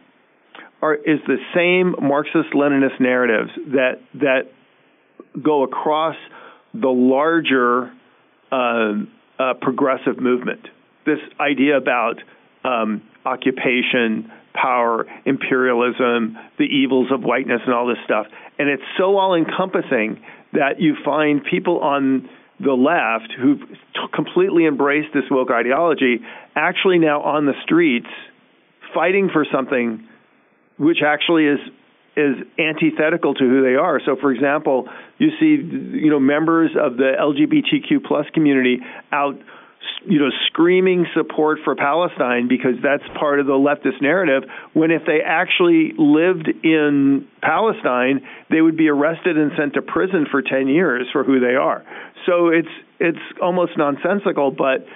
[0.83, 4.53] are is the same Marxist Leninist narratives that that
[5.43, 6.17] go across
[6.75, 7.93] the larger
[8.53, 8.93] uh,
[9.39, 10.67] uh, progressive movement.
[11.07, 12.17] This idea about
[12.65, 18.27] um, occupation, power, imperialism, the evils of whiteness, and all this stuff,
[18.59, 22.29] and it's so all encompassing that you find people on
[22.61, 23.61] the left who've
[24.15, 26.21] completely embraced this woke ideology
[26.55, 28.07] actually now on the streets
[28.95, 30.07] fighting for something
[30.79, 31.59] which actually is
[32.17, 34.01] is antithetical to who they are.
[34.07, 34.89] So, for example,
[35.19, 38.79] you see, you know, members of the LGBTQ plus community
[39.11, 39.35] out,
[40.07, 44.49] you know, screaming support for Palestine because that's part of the leftist narrative.
[44.73, 50.27] When if they actually lived in Palestine, they would be arrested and sent to prison
[50.31, 51.85] for ten years for who they are.
[52.27, 52.69] So it's
[53.01, 54.87] it's almost nonsensical, but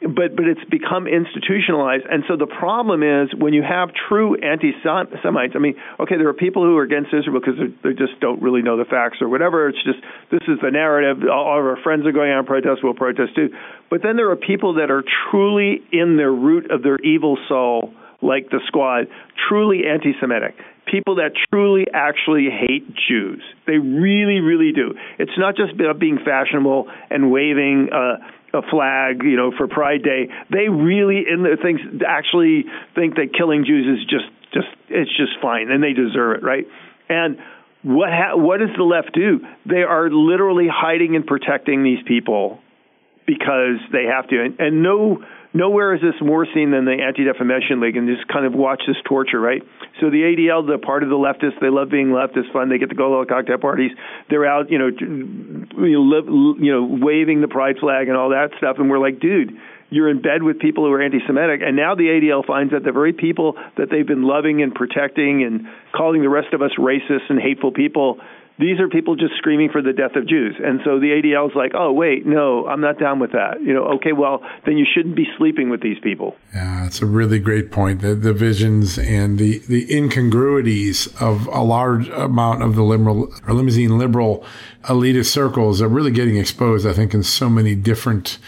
[0.00, 2.04] but but it's become institutionalized.
[2.08, 5.54] And so the problem is when you have true anti-Semites.
[5.54, 8.62] I mean, okay, there are people who are against Israel because they just don't really
[8.62, 9.68] know the facts or whatever.
[9.68, 9.98] It's just
[10.30, 11.28] this is the narrative.
[11.28, 12.80] All of our friends are going on protest.
[12.82, 13.50] We'll protest too.
[13.90, 17.92] But then there are people that are truly in their root of their evil soul,
[18.22, 19.08] like the Squad,
[19.48, 20.54] truly anti-Semitic
[20.90, 23.42] people that truly actually hate Jews.
[23.66, 24.94] They really, really do.
[25.18, 27.90] It's not just about being fashionable and waving.
[27.92, 30.28] Uh, a flag, you know, for Pride Day.
[30.50, 35.32] They really, in the things, actually think that killing Jews is just, just, it's just
[35.42, 36.66] fine, and they deserve it, right?
[37.08, 37.38] And
[37.82, 39.40] what ha- what does the left do?
[39.66, 42.60] They are literally hiding and protecting these people
[43.26, 45.22] because they have to, and, and no
[45.52, 48.82] nowhere is this more seen than the Anti Defamation League, and just kind of watch
[48.86, 49.62] this torture, right?
[50.00, 52.68] So the ADL, the part of the leftists, they love being leftists, fun.
[52.68, 53.90] They get to go to cocktail parties.
[54.30, 58.50] They're out, you know, you know, you know, waving the pride flag and all that
[58.58, 58.76] stuff.
[58.78, 59.56] And we're like, dude,
[59.90, 62.92] you're in bed with people who are anti-Semitic, and now the ADL finds that the
[62.92, 67.30] very people that they've been loving and protecting and calling the rest of us racist
[67.30, 68.20] and hateful people
[68.58, 70.56] these are people just screaming for the death of Jews.
[70.62, 73.62] And so the ADL is like, oh, wait, no, I'm not down with that.
[73.62, 76.36] You know, okay, well, then you shouldn't be sleeping with these people.
[76.52, 78.02] Yeah, it's a really great point.
[78.02, 83.54] The, the visions and the, the incongruities of a large amount of the liberal or
[83.54, 84.44] limousine liberal
[84.84, 88.38] elitist circles are really getting exposed, I think, in so many different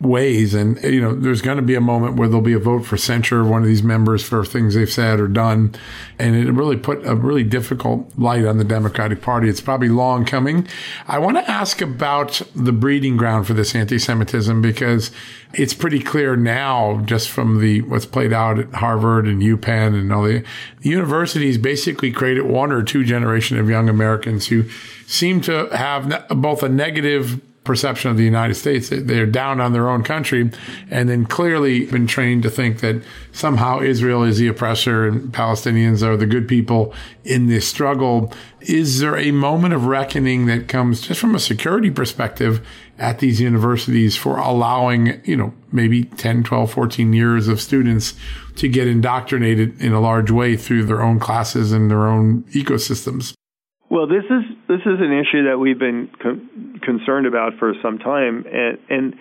[0.00, 0.54] ways.
[0.54, 2.96] And, you know, there's going to be a moment where there'll be a vote for
[2.96, 5.74] censure of one of these members for things they've said or done.
[6.20, 9.48] And it really put a really difficult light on the Democratic Party.
[9.48, 10.68] It's probably long coming.
[11.08, 15.10] I want to ask about the breeding ground for this anti-Semitism because
[15.54, 20.12] it's pretty clear now just from the, what's played out at Harvard and UPenn and
[20.12, 20.44] all the,
[20.82, 24.64] the universities basically created one or two generation of young Americans who
[25.08, 28.88] seem to have both a negative perception of the United States.
[28.90, 30.50] They're down on their own country
[30.90, 33.02] and then clearly been trained to think that
[33.32, 36.94] somehow Israel is the oppressor and Palestinians are the good people
[37.24, 38.32] in this struggle.
[38.62, 42.66] Is there a moment of reckoning that comes just from a security perspective
[42.98, 48.14] at these universities for allowing, you know, maybe 10, 12, 14 years of students
[48.56, 53.34] to get indoctrinated in a large way through their own classes and their own ecosystems?
[53.90, 56.40] Well, this is this is an issue that we've been co-
[56.82, 59.14] concerned about for some time, and, and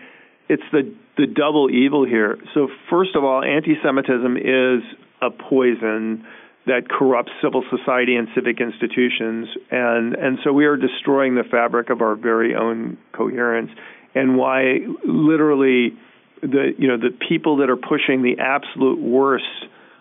[0.49, 2.38] it's the the double evil here.
[2.53, 4.84] So, first of all, anti-Semitism is
[5.22, 6.26] a poison
[6.65, 11.89] that corrupts civil society and civic institutions, and and so we are destroying the fabric
[11.89, 13.72] of our very own coherence,
[14.13, 15.97] and why literally
[16.41, 19.45] the you know the people that are pushing the absolute worst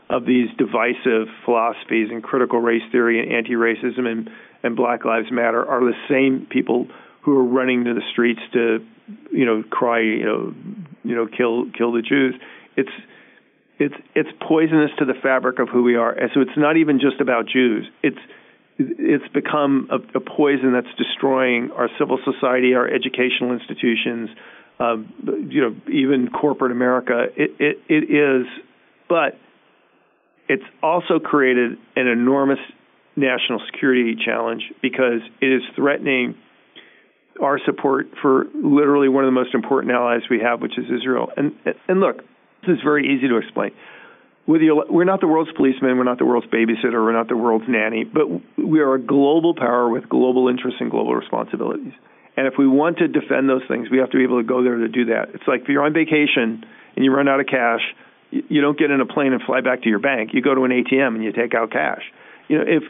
[0.08, 4.30] of these divisive philosophies and critical race theory and anti-racism and
[4.62, 6.88] and Black Lives Matter are the same people
[7.22, 8.84] who are running to the streets to,
[9.32, 10.54] you know, cry, you know,
[11.04, 12.34] you know, kill kill the Jews.
[12.76, 12.90] It's
[13.78, 16.12] it's it's poisonous to the fabric of who we are.
[16.12, 17.86] And so it's not even just about Jews.
[18.02, 18.18] It's
[18.78, 24.30] it's become a, a poison that's destroying our civil society, our educational institutions,
[24.78, 24.96] uh,
[25.48, 27.26] you know, even corporate America.
[27.36, 28.46] It, it it is,
[29.08, 29.38] but
[30.48, 32.58] it's also created an enormous
[33.16, 36.34] national security challenge because it is threatening
[37.42, 41.30] our support for literally one of the most important allies we have, which is Israel.
[41.36, 41.52] And
[41.88, 42.18] and look,
[42.62, 43.72] this is very easy to explain.
[44.46, 48.04] we're not the world's policeman, we're not the world's babysitter, we're not the world's nanny,
[48.04, 48.26] but
[48.56, 51.92] we are a global power with global interests and global responsibilities.
[52.36, 54.62] And if we want to defend those things, we have to be able to go
[54.62, 55.30] there to do that.
[55.34, 57.80] It's like if you're on vacation and you run out of cash,
[58.48, 60.30] you don't get in a plane and fly back to your bank.
[60.32, 62.02] You go to an ATM and you take out cash.
[62.48, 62.82] You know, if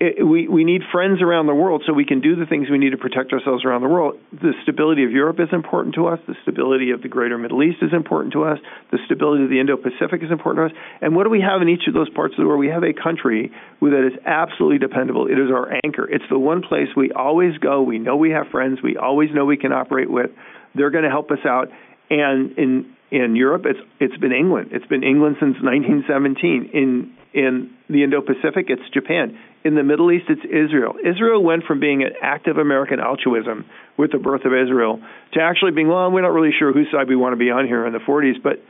[0.00, 2.78] it, we we need friends around the world so we can do the things we
[2.78, 4.18] need to protect ourselves around the world.
[4.32, 6.18] The stability of Europe is important to us.
[6.26, 8.58] The stability of the greater Middle East is important to us.
[8.90, 10.82] The stability of the Indo-Pacific is important to us.
[11.00, 12.58] And what do we have in each of those parts of the world?
[12.58, 15.26] We have a country that is absolutely dependable.
[15.26, 16.08] It is our anchor.
[16.10, 17.82] It's the one place we always go.
[17.82, 18.80] We know we have friends.
[18.82, 20.30] We always know we can operate with.
[20.74, 21.68] They're going to help us out.
[22.10, 24.70] And in in Europe, it's it's been England.
[24.72, 26.70] It's been England since 1917.
[26.74, 29.38] In in the Indo-Pacific, it's Japan.
[29.64, 30.94] In the Middle East, it's Israel.
[31.02, 33.64] Israel went from being an active American altruism
[33.96, 35.00] with the birth of Israel
[35.32, 37.66] to actually being, well, we're not really sure whose side we want to be on
[37.66, 38.42] here in the 40s.
[38.42, 38.62] But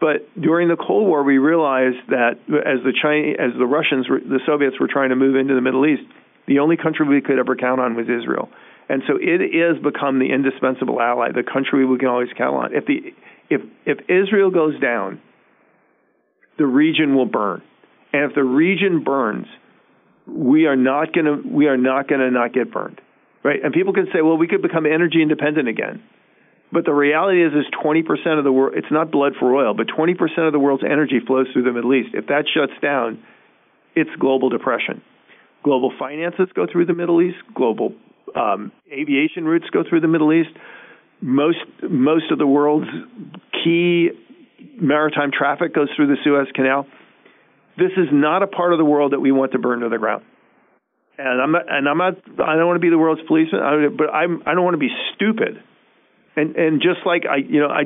[0.00, 4.40] but during the Cold War, we realized that as the Chinese, as the Russians, the
[4.46, 6.02] Soviets were trying to move into the Middle East,
[6.48, 8.48] the only country we could ever count on was Israel.
[8.88, 12.74] And so it is become the indispensable ally, the country we can always count on.
[12.74, 13.14] If the
[13.54, 15.20] if if Israel goes down,
[16.58, 17.62] the region will burn.
[18.12, 19.46] And if the region burns,
[20.26, 23.00] we are not going to we are not going to not get burned,
[23.42, 23.62] right?
[23.62, 26.02] And people can say, well, we could become energy independent again.
[26.72, 28.72] But the reality is, is 20% of the world.
[28.74, 31.92] It's not blood for oil, but 20% of the world's energy flows through the Middle
[31.92, 32.14] East.
[32.14, 33.22] If that shuts down,
[33.94, 35.02] it's global depression.
[35.62, 37.36] Global finances go through the Middle East.
[37.54, 37.92] Global
[38.34, 40.50] um, aviation routes go through the Middle East.
[41.22, 41.58] Most
[41.88, 42.90] most of the world's
[43.64, 44.10] key
[44.80, 46.86] maritime traffic goes through the Suez Canal
[47.76, 49.98] this is not a part of the world that we want to burn to the
[49.98, 50.24] ground.
[51.18, 54.10] And I'm not, and I'm not, I don't want to be the world's policeman, but
[54.12, 55.62] I'm, I don't want to be stupid.
[56.36, 57.84] And, and just like I, you know, I,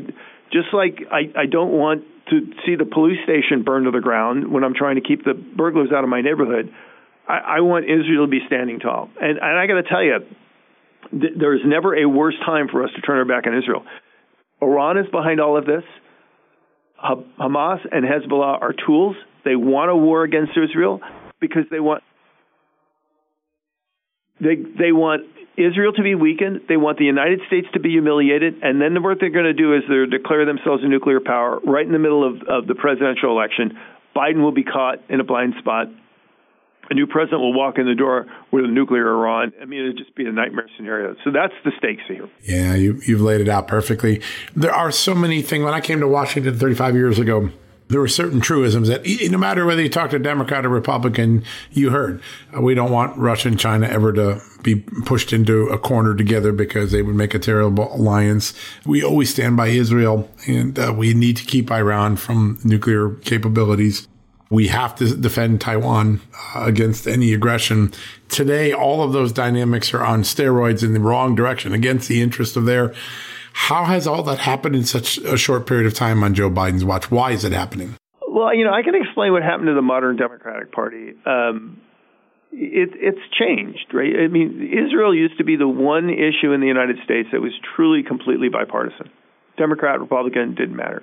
[0.53, 4.51] just like I, I don't want to see the police station burn to the ground
[4.51, 6.73] when I'm trying to keep the burglars out of my neighborhood.
[7.29, 9.11] I, I want Israel to be standing tall.
[9.21, 10.19] And, and I got to tell you,
[11.11, 13.85] th- there is never a worse time for us to turn our back on Israel.
[14.61, 15.85] Iran is behind all of this.
[17.03, 19.17] Hamas and Hezbollah are tools.
[19.45, 21.01] They want a war against Israel
[21.41, 22.03] because they want
[24.41, 25.23] they they want
[25.57, 26.63] Israel to be weakened.
[26.69, 29.75] They want the United States to be humiliated, and then what they're going to do
[29.75, 33.31] is they declare themselves a nuclear power right in the middle of, of the presidential
[33.31, 33.79] election.
[34.15, 35.89] Biden will be caught in a blind spot.
[36.91, 39.53] A new president will walk in the door with a nuclear Iran.
[39.61, 41.17] I mean, it'd just be a nightmare scenario.
[41.25, 42.29] So that's the stakes here.
[42.43, 44.23] Yeah, you, you've laid it out perfectly.
[44.55, 45.65] There are so many things.
[45.65, 47.51] When I came to Washington 35 years ago,
[47.89, 51.91] there were certain truisms that no matter whether you talk to Democrat or Republican, you
[51.91, 52.21] heard.
[52.57, 56.53] Uh, we don't want Russia and China ever to be pushed into a corner together
[56.53, 58.55] because they would make a terrible alliance.
[58.85, 64.09] We always stand by Israel and uh, we need to keep Iran from nuclear capabilities.
[64.49, 66.21] We have to defend Taiwan
[66.55, 67.93] uh, against any aggression.
[68.29, 72.57] Today, all of those dynamics are on steroids in the wrong direction against the interest
[72.57, 72.95] of their
[73.57, 76.85] how has all that happened in such a short period of time on Joe Biden's
[76.85, 77.11] watch?
[77.11, 77.97] Why is it happening?
[78.29, 81.15] Well, you know, I can explain what happened to the modern Democratic Party.
[81.25, 81.81] Um,
[82.53, 84.13] it, it's changed, right?
[84.25, 87.53] I mean, Israel used to be the one issue in the United States that was
[87.75, 89.11] truly, completely bipartisan.
[89.57, 91.03] Democrat, Republican, didn't matter.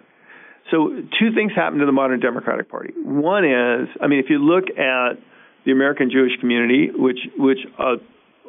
[0.71, 0.89] So,
[1.19, 2.93] two things happened to the modern Democratic Party.
[2.95, 5.19] One is, I mean, if you look at
[5.65, 7.95] the American Jewish community, which which uh,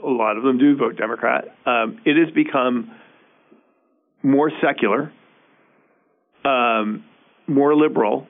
[0.04, 2.90] a lot of them do vote Democrat, um, it has become
[4.22, 5.12] more secular,
[6.44, 7.04] um,
[7.46, 8.26] more liberal,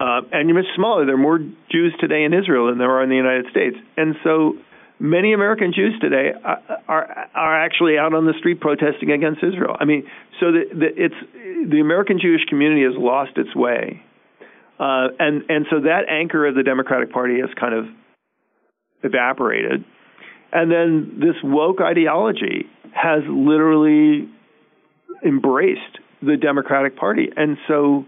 [0.00, 1.04] uh, and you're much smaller.
[1.04, 4.14] There are more Jews today in Israel than there are in the United States, and
[4.24, 4.54] so
[4.98, 9.76] many American Jews today are are, actually out on the street protesting against Israel.
[9.78, 10.04] I mean,
[10.40, 14.02] so the, the, it's the American Jewish community has lost its way,
[14.78, 17.86] uh, and and so that anchor of the Democratic Party has kind of
[19.02, 19.84] evaporated,
[20.52, 24.28] and then this woke ideology has literally
[25.24, 28.06] embraced the Democratic Party, and so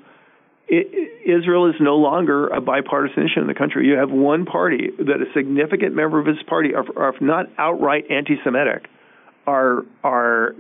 [0.69, 3.87] it, Israel is no longer a bipartisan issue in the country.
[3.87, 7.47] You have one party that a significant member of his party, are, are if not
[7.57, 8.87] outright anti-Semitic,
[9.47, 10.55] are are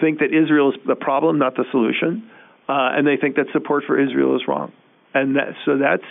[0.00, 2.28] think that Israel is the problem, not the solution,
[2.68, 4.72] uh, and they think that support for Israel is wrong,
[5.14, 6.02] and that, so that's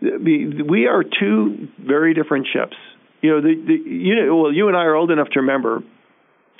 [0.00, 2.76] we are two very different ships.
[3.22, 5.82] You know, the, the you know, well, you and I are old enough to remember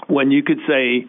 [0.09, 1.07] when you could say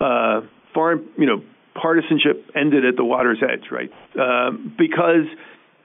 [0.00, 0.40] uh,
[0.74, 1.42] foreign, you know,
[1.74, 3.90] partisanship ended at the water's edge, right?
[4.18, 5.26] Um, because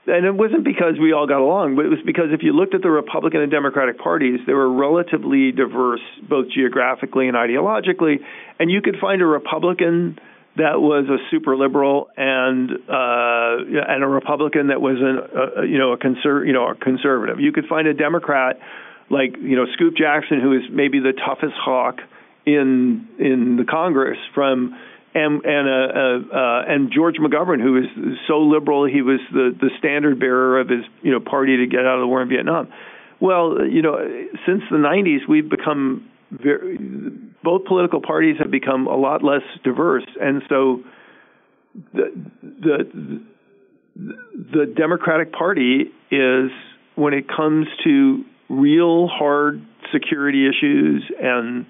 [0.07, 2.75] and it wasn't because we all got along, but it was because if you looked
[2.75, 8.21] at the Republican and Democratic parties, they were relatively diverse, both geographically and ideologically,
[8.59, 10.19] and you could find a Republican
[10.57, 15.77] that was a super liberal and uh, and a Republican that was an, a, you
[15.77, 17.39] know a conser- you know a conservative.
[17.39, 18.59] You could find a Democrat
[19.09, 21.97] like you know Scoop Jackson, who is maybe the toughest hawk
[22.45, 24.77] in in the Congress from
[25.15, 27.85] and and uh, uh, uh, and George McGovern, who was
[28.27, 31.85] so liberal, he was the the standard bearer of his you know party to get
[31.85, 32.67] out of the war in Vietnam.
[33.21, 33.95] Well, you know,
[34.45, 36.77] since the 90s, we've become very,
[37.41, 40.83] both political parties have become a lot less diverse, and so
[41.93, 42.11] the
[42.43, 43.23] the
[43.95, 46.51] the Democratic Party is
[46.95, 51.65] when it comes to real hard security issues and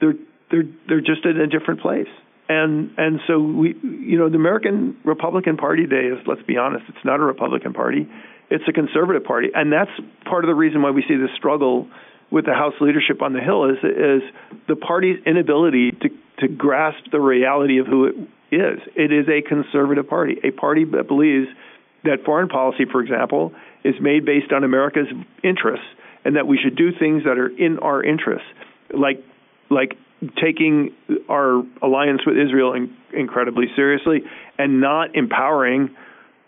[0.00, 0.14] they're
[0.50, 2.08] they're they're just in a different place
[2.48, 6.84] and and so we you know the American Republican Party today is let's be honest
[6.88, 8.08] it's not a Republican Party.
[8.50, 9.48] It's a conservative party.
[9.54, 9.90] And that's
[10.24, 11.86] part of the reason why we see this struggle
[12.30, 14.22] with the House leadership on the Hill is is
[14.66, 16.08] the party's inability to
[16.40, 18.14] to grasp the reality of who it
[18.50, 18.80] is.
[18.96, 21.48] It is a conservative party a party that believes
[22.04, 23.52] that foreign policy for example
[23.84, 25.08] is made based on America's
[25.42, 25.86] interests
[26.24, 28.48] and that we should do things that are in our interests
[28.92, 29.22] like
[29.70, 29.96] like
[30.42, 30.92] taking
[31.28, 34.22] our alliance with Israel in, incredibly seriously
[34.58, 35.90] and not empowering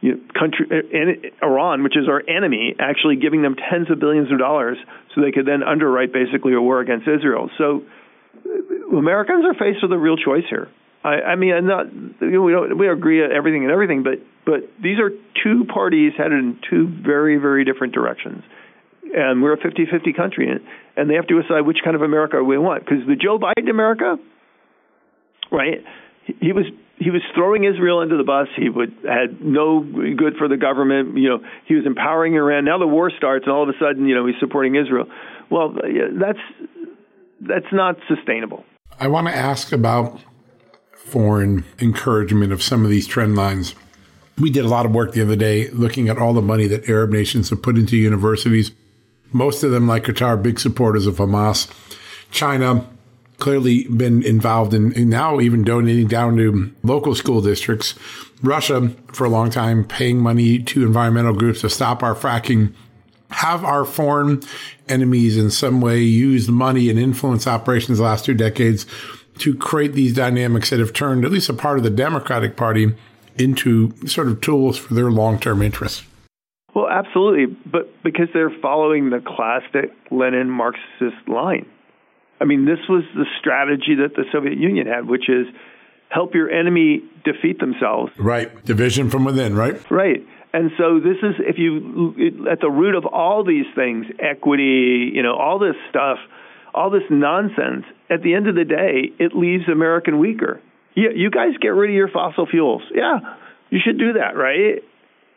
[0.00, 0.66] you know, country
[1.42, 4.78] Iran, which is our enemy, actually giving them tens of billions of dollars
[5.14, 7.50] so they could then underwrite basically a war against Israel.
[7.58, 7.82] So
[8.96, 10.68] Americans are faced with a real choice here.
[11.04, 14.02] I, I mean, I'm not you know, we don't we agree on everything and everything,
[14.02, 15.10] but but these are
[15.42, 18.42] two parties headed in two very very different directions
[19.14, 22.58] and we're a 50-50 country, and, they have to decide which kind of America we
[22.58, 22.84] want.
[22.84, 24.18] Because the Joe Biden America,
[25.50, 25.82] right?
[26.40, 26.66] He was
[26.98, 28.48] he was throwing Israel under the bus.
[28.54, 31.16] He would had no good for the government.
[31.16, 32.66] You know, he was empowering Iran.
[32.66, 35.06] Now the war starts, and all of a sudden, you know, he's supporting Israel.
[35.50, 35.74] Well,
[36.12, 36.38] that's
[37.40, 38.64] that's not sustainable.
[38.98, 40.20] I want to ask about
[40.94, 43.74] foreign encouragement of some of these trend lines.
[44.38, 46.88] We did a lot of work the other day looking at all the money that
[46.88, 48.72] Arab nations have put into universities
[49.32, 51.70] most of them, like Qatar, big supporters of Hamas.
[52.30, 52.86] China,
[53.40, 57.94] clearly been involved in, in, now even donating down to local school districts.
[58.42, 62.72] Russia, for a long time, paying money to environmental groups to stop our fracking.
[63.30, 64.42] Have our foreign
[64.88, 68.86] enemies in some way used money and influence operations the last two decades
[69.38, 72.92] to create these dynamics that have turned at least a part of the Democratic Party
[73.38, 76.02] into sort of tools for their long term interests?
[76.74, 81.66] Well, absolutely, but because they're following the classic Lenin Marxist line.
[82.40, 85.46] I mean, this was the strategy that the Soviet Union had, which is
[86.08, 88.12] help your enemy defeat themselves.
[88.18, 88.64] Right.
[88.64, 89.78] Division from within, right?
[89.90, 90.26] Right.
[90.52, 95.22] And so this is if you at the root of all these things, equity, you
[95.22, 96.18] know, all this stuff,
[96.74, 100.60] all this nonsense, at the end of the day, it leaves American weaker.
[100.96, 102.82] Yeah, you guys get rid of your fossil fuels.
[102.92, 103.20] Yeah,
[103.70, 104.82] you should do that, right?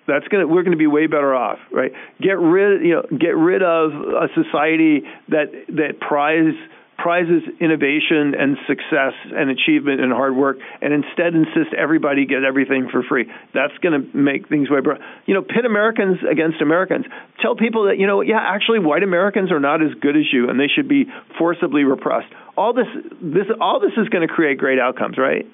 [0.07, 1.91] That's gonna we're gonna be way better off, right?
[2.21, 6.55] Get rid you know get rid of a society that that prize
[6.97, 12.87] prizes innovation and success and achievement and hard work, and instead insist everybody get everything
[12.89, 13.29] for free.
[13.53, 14.99] That's going to make things way better.
[15.25, 17.05] You know, pit Americans against Americans.
[17.41, 20.49] Tell people that you know, yeah, actually, white Americans are not as good as you,
[20.49, 21.05] and they should be
[21.37, 22.31] forcibly repressed.
[22.55, 22.87] All this,
[23.21, 25.45] this, all this is going to create great outcomes, right?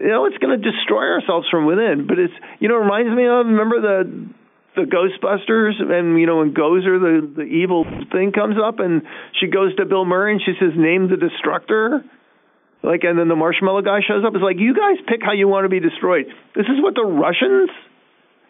[0.00, 2.06] You know, it's going to destroy ourselves from within.
[2.06, 4.28] But it's, you know, it reminds me of remember the
[4.76, 9.02] the Ghostbusters, and you know, when Gozer, the the evil thing comes up, and
[9.40, 12.04] she goes to Bill Murray and she says, "Name the destructor."
[12.82, 14.34] Like, and then the marshmallow guy shows up.
[14.34, 16.26] It's like you guys pick how you want to be destroyed.
[16.54, 17.70] This is what the Russians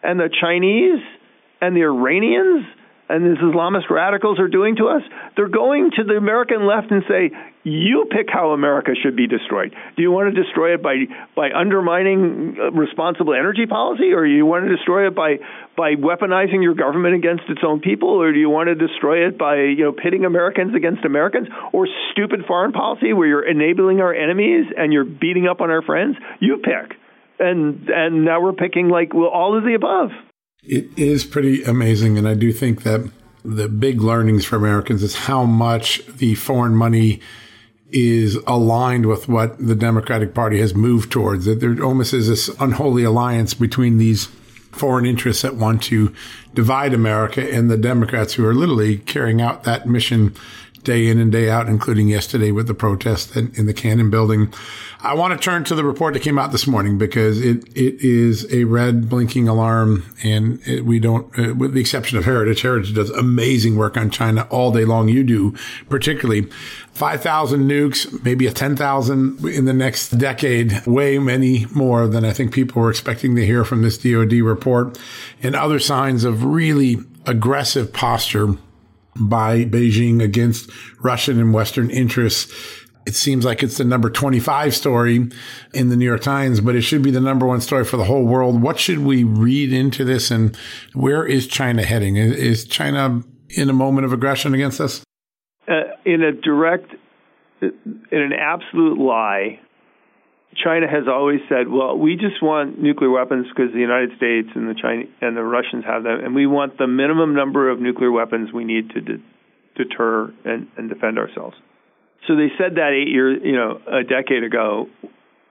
[0.03, 1.01] and the Chinese
[1.61, 2.65] and the Iranians
[3.09, 5.01] and these Islamist radicals are doing to us,
[5.35, 7.31] they're going to the American left and say,
[7.63, 9.75] you pick how America should be destroyed.
[9.97, 10.95] Do you want to destroy it by
[11.35, 15.39] by undermining uh, responsible energy policy, or do you want to destroy it by
[15.75, 19.37] by weaponizing your government against its own people, or do you want to destroy it
[19.37, 24.13] by you know pitting Americans against Americans, or stupid foreign policy where you're enabling our
[24.13, 26.15] enemies and you're beating up on our friends?
[26.39, 26.97] You pick.
[27.39, 30.11] And and now we're picking like well all of the above.
[30.63, 32.17] It is pretty amazing.
[32.17, 33.09] And I do think that
[33.43, 37.21] the big learnings for Americans is how much the foreign money
[37.91, 41.45] is aligned with what the Democratic Party has moved towards.
[41.45, 44.25] That there almost is this unholy alliance between these
[44.71, 46.13] foreign interests that want to
[46.53, 50.35] divide America and the Democrats who are literally carrying out that mission
[50.83, 54.53] day in and day out, including yesterday with the protest in the Cannon building.
[55.01, 58.01] I want to turn to the report that came out this morning because it, it
[58.01, 62.61] is a red blinking alarm and it, we don't, uh, with the exception of Heritage,
[62.61, 65.07] Heritage does amazing work on China all day long.
[65.07, 65.55] You do
[65.87, 66.49] particularly
[66.91, 72.53] 5,000 nukes, maybe a 10,000 in the next decade, way many more than I think
[72.53, 74.99] people were expecting to hear from this DOD report
[75.41, 78.57] and other signs of really aggressive posture
[79.19, 80.69] by Beijing against
[81.01, 82.53] Russian and Western interests.
[83.05, 85.29] It seems like it's the number 25 story
[85.73, 88.03] in the New York Times, but it should be the number one story for the
[88.03, 88.61] whole world.
[88.61, 90.55] What should we read into this and
[90.93, 92.17] where is China heading?
[92.17, 95.03] Is China in a moment of aggression against us?
[95.67, 96.93] Uh, in a direct,
[97.61, 97.71] in
[98.11, 99.59] an absolute lie,
[100.55, 104.67] China has always said, "Well, we just want nuclear weapons because the United States and
[104.67, 108.11] the China and the Russians have them, and we want the minimum number of nuclear
[108.11, 109.21] weapons we need to de-
[109.75, 111.55] deter and, and defend ourselves."
[112.27, 114.89] So they said that eight years, you know, a decade ago,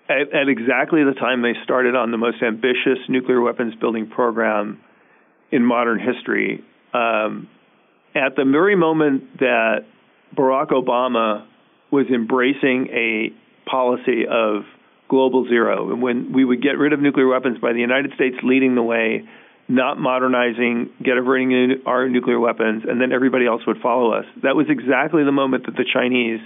[0.09, 4.81] at, at exactly the time they started on the most ambitious nuclear weapons building program
[5.51, 6.65] in modern history.
[6.93, 7.49] Um,
[8.15, 9.85] at the very moment that
[10.37, 11.47] Barack Obama
[11.91, 13.33] was embracing a
[13.69, 14.63] policy of
[15.09, 18.37] global zero, and when we would get rid of nuclear weapons by the United States
[18.43, 19.27] leading the way,
[19.69, 24.25] not modernizing, get rid of our nuclear weapons, and then everybody else would follow us.
[24.43, 26.41] That was exactly the moment that the Chinese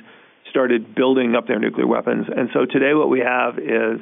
[0.51, 2.27] started building up their nuclear weapons.
[2.35, 4.01] And so today, what we have is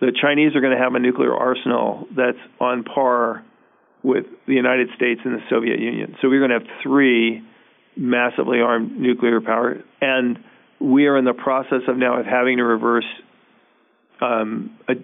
[0.00, 3.44] the Chinese are going to have a nuclear arsenal that's on par
[4.02, 6.16] with the United States and the Soviet Union.
[6.20, 7.42] So we're going to have three
[7.96, 10.38] massively armed nuclear power, and
[10.80, 13.04] we are in the process of now of having to reverse
[14.20, 14.94] um, a,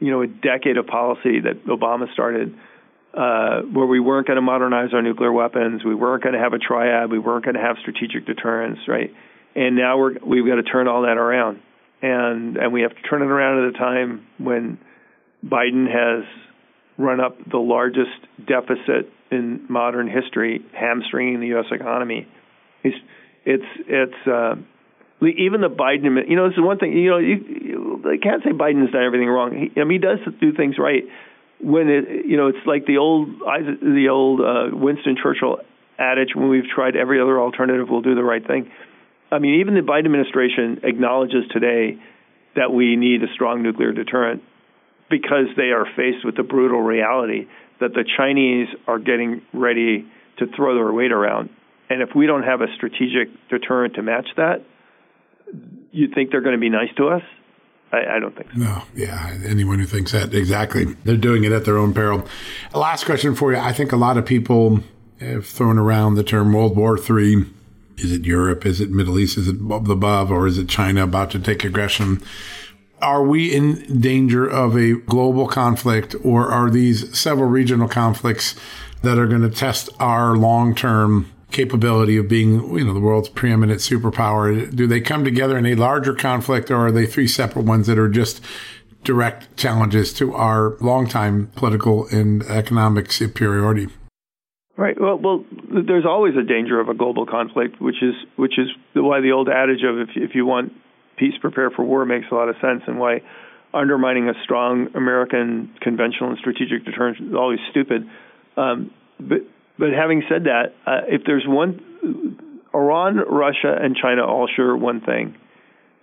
[0.00, 2.54] you know a decade of policy that Obama started,
[3.14, 6.52] uh, where we weren't going to modernize our nuclear weapons, we weren't going to have
[6.52, 9.12] a triad, we weren't going to have strategic deterrence, right?
[9.54, 11.60] And now we're we've got to turn all that around,
[12.02, 14.78] and and we have to turn it around at a time when
[15.44, 16.24] Biden has
[16.96, 21.66] run up the largest deficit in modern history, hamstringing the U.S.
[21.70, 22.26] economy.
[22.82, 22.96] It's
[23.44, 24.56] it's it's uh,
[25.22, 26.92] even the Biden, you know, this is one thing.
[26.92, 27.36] You know, you,
[28.04, 29.70] you can't say Biden's done everything wrong.
[29.74, 31.04] He, I mean, he does do things right.
[31.60, 35.58] When it, you know, it's like the old the old uh, Winston Churchill
[35.98, 38.70] adage: when we've tried every other alternative, we'll do the right thing.
[39.32, 41.98] I mean, even the Biden administration acknowledges today
[42.54, 44.42] that we need a strong nuclear deterrent
[45.10, 47.46] because they are faced with the brutal reality
[47.80, 50.06] that the Chinese are getting ready
[50.38, 51.50] to throw their weight around.
[51.90, 54.64] And if we don't have a strategic deterrent to match that,
[55.90, 57.22] you think they're going to be nice to us?
[57.92, 58.58] I, I, don't think so.
[58.58, 59.38] No, yeah.
[59.46, 60.84] Anyone who thinks that, exactly.
[61.04, 62.26] They're doing it at their own peril.
[62.74, 63.58] Last question for you.
[63.58, 64.80] I think a lot of people
[65.20, 67.46] have thrown around the term World War III.
[67.96, 68.66] Is it Europe?
[68.66, 69.38] Is it Middle East?
[69.38, 70.30] Is it above above?
[70.30, 72.22] Or is it China about to take aggression?
[73.00, 78.54] Are we in danger of a global conflict or are these several regional conflicts
[79.02, 83.28] that are going to test our long term capability of being, you know, the world's
[83.28, 84.74] preeminent superpower?
[84.74, 87.98] Do they come together in a larger conflict, or are they three separate ones that
[87.98, 88.40] are just
[89.04, 93.88] direct challenges to our longtime political and economic superiority?
[94.76, 95.00] Right.
[95.00, 99.20] Well, well, there's always a danger of a global conflict, which is which is why
[99.20, 100.72] the old adage of if if you want
[101.16, 103.20] peace, prepare for war makes a lot of sense, and why
[103.74, 108.08] undermining a strong American conventional and strategic deterrence is always stupid.
[108.56, 109.38] Um, but
[109.78, 112.38] but having said that, uh, if there's one,
[112.74, 115.36] Iran, Russia, and China all share one thing: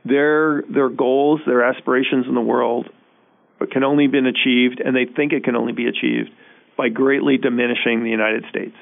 [0.06, 2.88] their their goals, their aspirations in the world
[3.72, 6.30] can only be achieved, and they think it can only be achieved
[6.78, 8.76] by greatly diminishing the United States.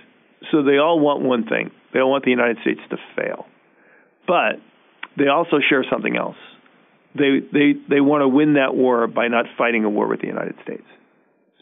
[0.51, 3.45] So they all want one thing: they all want the United States to fail.
[4.27, 4.61] But
[5.17, 6.37] they also share something else.
[7.15, 10.27] They they they want to win that war by not fighting a war with the
[10.27, 10.85] United States.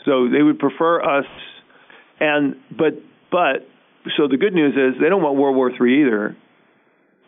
[0.05, 1.25] So they would prefer us
[2.19, 2.93] and but
[3.31, 3.67] but
[4.17, 6.37] so the good news is they don't want World War III either.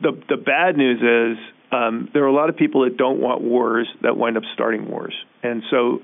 [0.02, 3.42] The the bad news is um, there are a lot of people that don't want
[3.42, 6.02] wars that wind up starting wars, and so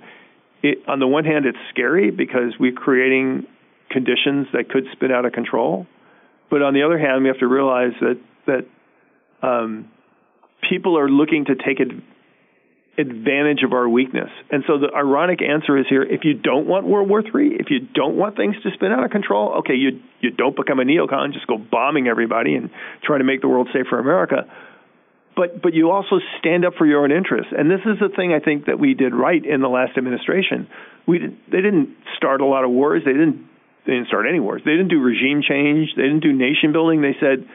[0.63, 3.45] it, on the one hand it's scary because we're creating
[3.89, 5.87] conditions that could spin out of control,
[6.49, 9.89] but on the other hand we have to realize that that um,
[10.69, 11.89] people are looking to take it
[12.99, 14.29] advantage of our weakness.
[14.51, 17.67] And so the ironic answer is here: if you don't want World War III, if
[17.69, 20.83] you don't want things to spin out of control, okay, you you don't become a
[20.83, 22.69] neocon, just go bombing everybody and
[23.03, 24.45] try to make the world safe for America.
[25.35, 28.33] But but you also stand up for your own interests, and this is the thing
[28.33, 30.67] I think that we did right in the last administration.
[31.07, 33.03] We did, they didn't start a lot of wars.
[33.05, 33.47] They didn't
[33.85, 34.61] they didn't start any wars.
[34.65, 35.95] They didn't do regime change.
[35.95, 37.01] They didn't do nation building.
[37.01, 37.47] They said,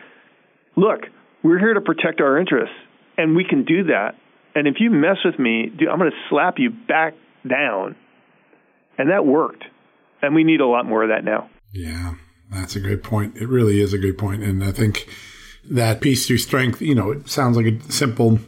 [0.74, 1.04] look
[1.44, 2.74] we're here to protect our interests,
[3.18, 4.16] and we can do that.
[4.54, 7.14] And if you mess with me, dude, I'm going to slap you back
[7.48, 7.96] down.
[8.96, 9.64] And that worked.
[10.22, 11.50] And we need a lot more of that now.
[11.72, 12.14] Yeah,
[12.50, 13.36] that's a great point.
[13.36, 14.42] It really is a great point.
[14.42, 15.08] And I think
[15.64, 18.38] that peace through strength, you know, it sounds like a simple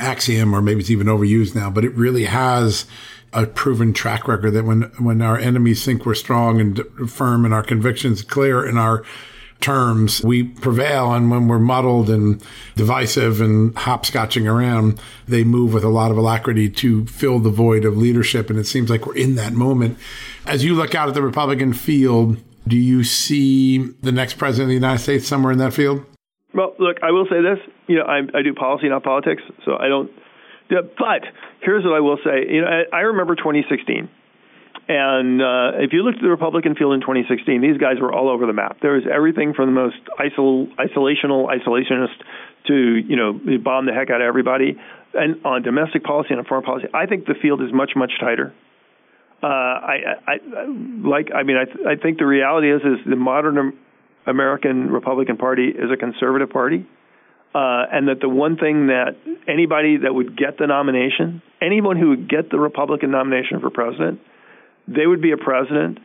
[0.00, 2.86] axiom or maybe it's even overused now, but it really has
[3.32, 6.80] a proven track record that when, when our enemies think we're strong and
[7.10, 9.04] firm and our convictions clear and our
[9.60, 11.12] terms, we prevail.
[11.12, 12.42] And when we're muddled and
[12.76, 17.84] divisive and hopscotching around, they move with a lot of alacrity to fill the void
[17.84, 18.50] of leadership.
[18.50, 19.98] And it seems like we're in that moment.
[20.46, 24.68] As you look out at the Republican field, do you see the next president of
[24.68, 26.04] the United States somewhere in that field?
[26.52, 27.58] Well, look, I will say this.
[27.88, 30.10] You know, I, I do policy, not politics, so I don't.
[30.68, 31.24] But
[31.60, 32.46] here's what I will say.
[32.48, 34.08] You know, I, I remember 2016
[34.86, 38.28] and uh, if you looked at the Republican field in 2016, these guys were all
[38.28, 38.78] over the map.
[38.82, 42.20] There was everything from the most isol- isolational isolationist
[42.66, 43.32] to you know
[43.62, 44.78] bomb the heck out of everybody,
[45.14, 46.86] and on domestic policy and on foreign policy.
[46.92, 48.52] I think the field is much much tighter.
[49.42, 50.64] Uh, I, I, I
[51.02, 51.28] like.
[51.34, 53.72] I mean, I, th- I think the reality is is the modern
[54.26, 56.86] American Republican Party is a conservative party.
[57.54, 59.14] Uh, and that the one thing that
[59.46, 64.18] anybody that would get the nomination, anyone who would get the Republican nomination for president,
[64.86, 65.98] they would be a president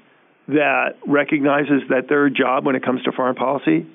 [0.47, 3.86] that recognizes that their job when it comes to foreign policy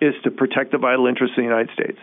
[0.00, 1.98] is to protect the vital interests of the United States.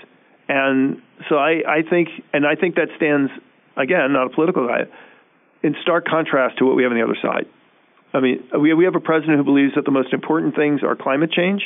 [0.50, 3.32] And so I, I think, and I think that stands,
[3.78, 4.84] again, not a political guy,
[5.64, 7.46] in stark contrast to what we have on the other side.
[8.14, 10.96] I mean, we, we have a president who believes that the most important things are
[10.96, 11.62] climate change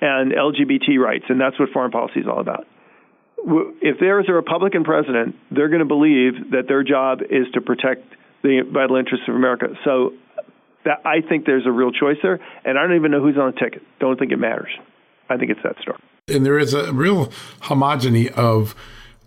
[0.00, 2.66] and LGBT rights, and that's what foreign policy is all about.
[3.80, 7.62] If there is a Republican president, they're going to believe that their job is to
[7.62, 8.04] protect
[8.42, 9.68] the vital interests of America.
[9.84, 10.14] So
[10.84, 13.52] that, I think there's a real choice there, and I don't even know who's on
[13.52, 13.82] the ticket.
[13.98, 14.70] Don't think it matters.
[15.28, 15.98] I think it's that story.
[16.28, 17.26] And there is a real
[17.62, 18.74] homogeny of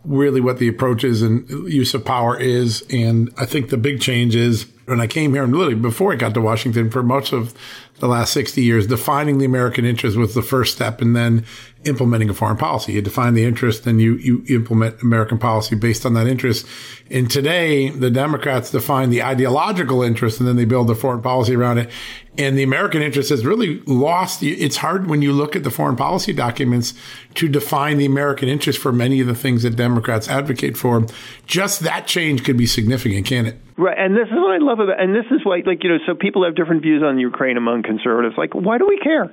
[0.06, 2.84] really what the approach is and use of power is.
[2.90, 6.16] And I think the big change is when I came here and literally before I
[6.16, 7.54] got to Washington for most of
[8.00, 11.46] the last 60 years, defining the American interest was the first step and then
[11.86, 12.94] implementing a foreign policy.
[12.94, 16.66] You define the interest and you, you implement American policy based on that interest.
[17.12, 21.56] And today, the Democrats define the ideological interest and then they build a foreign policy
[21.56, 21.90] around it.
[22.38, 24.42] And the American interest has really lost.
[24.42, 26.96] It's hard when you look at the foreign policy documents
[27.36, 31.06] to define the American interest for many of the things that Democrats advocate for.
[31.46, 33.60] Just that change could be significant, can it?
[33.78, 35.98] Right, and this is what I love about, and this is why, like you know,
[36.06, 38.36] so people have different views on Ukraine among conservatives.
[38.38, 39.32] Like, why do we care?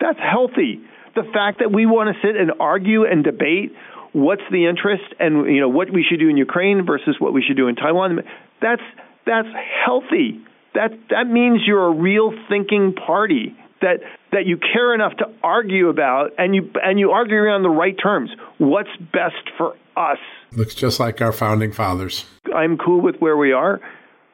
[0.00, 0.80] That's healthy.
[1.14, 3.72] The fact that we want to sit and argue and debate
[4.12, 7.42] what's the interest and you know what we should do in Ukraine versus what we
[7.42, 8.20] should do in Taiwan,
[8.60, 8.82] that's
[9.26, 9.48] that's
[9.84, 10.40] healthy.
[10.74, 15.88] That that means you're a real thinking party that that you care enough to argue
[15.88, 18.30] about and you and you argue around the right terms.
[18.58, 20.18] What's best for us?
[20.52, 22.24] Looks just like our founding fathers.
[22.54, 23.80] I'm cool with where we are,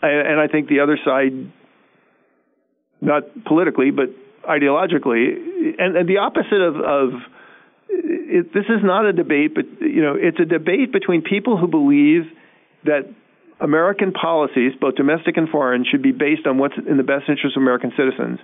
[0.02, 1.32] and I think the other side,
[3.00, 4.08] not politically but
[4.48, 7.20] ideologically, and, and the opposite of, of
[7.88, 11.66] it, this is not a debate, but you know, it's a debate between people who
[11.68, 12.30] believe
[12.84, 13.08] that
[13.60, 17.56] American policies, both domestic and foreign, should be based on what's in the best interest
[17.56, 18.38] of American citizens,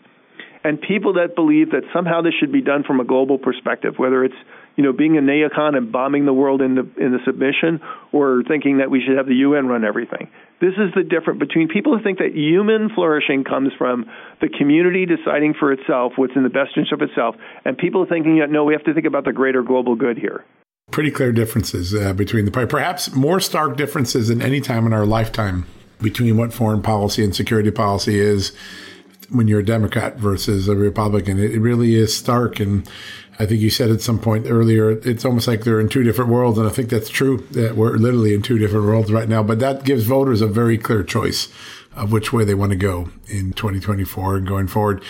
[0.65, 4.25] and people that believe that somehow this should be done from a global perspective, whether
[4.25, 4.35] it's
[4.77, 7.81] you know being a neocon and bombing the world in the in the submission,
[8.13, 10.31] or thinking that we should have the UN run everything.
[10.65, 14.07] This is the difference between people who think that human flourishing comes from
[14.41, 17.37] the community deciding for itself what's in the best interest of itself,
[17.67, 20.43] and people thinking that no, we have to think about the greater global good here.
[20.91, 25.05] Pretty clear differences uh, between the perhaps more stark differences than any time in our
[25.05, 25.67] lifetime
[26.01, 28.53] between what foreign policy and security policy is
[29.29, 31.39] when you're a Democrat versus a Republican.
[31.39, 32.59] It, it really is stark.
[32.59, 32.89] And
[33.39, 36.31] I think you said at some point earlier, it's almost like they're in two different
[36.31, 36.59] worlds.
[36.59, 39.43] And I think that's true that we're literally in two different worlds right now.
[39.43, 41.49] But that gives voters a very clear choice
[41.97, 45.03] of which way they want to go in 2024 and going forward.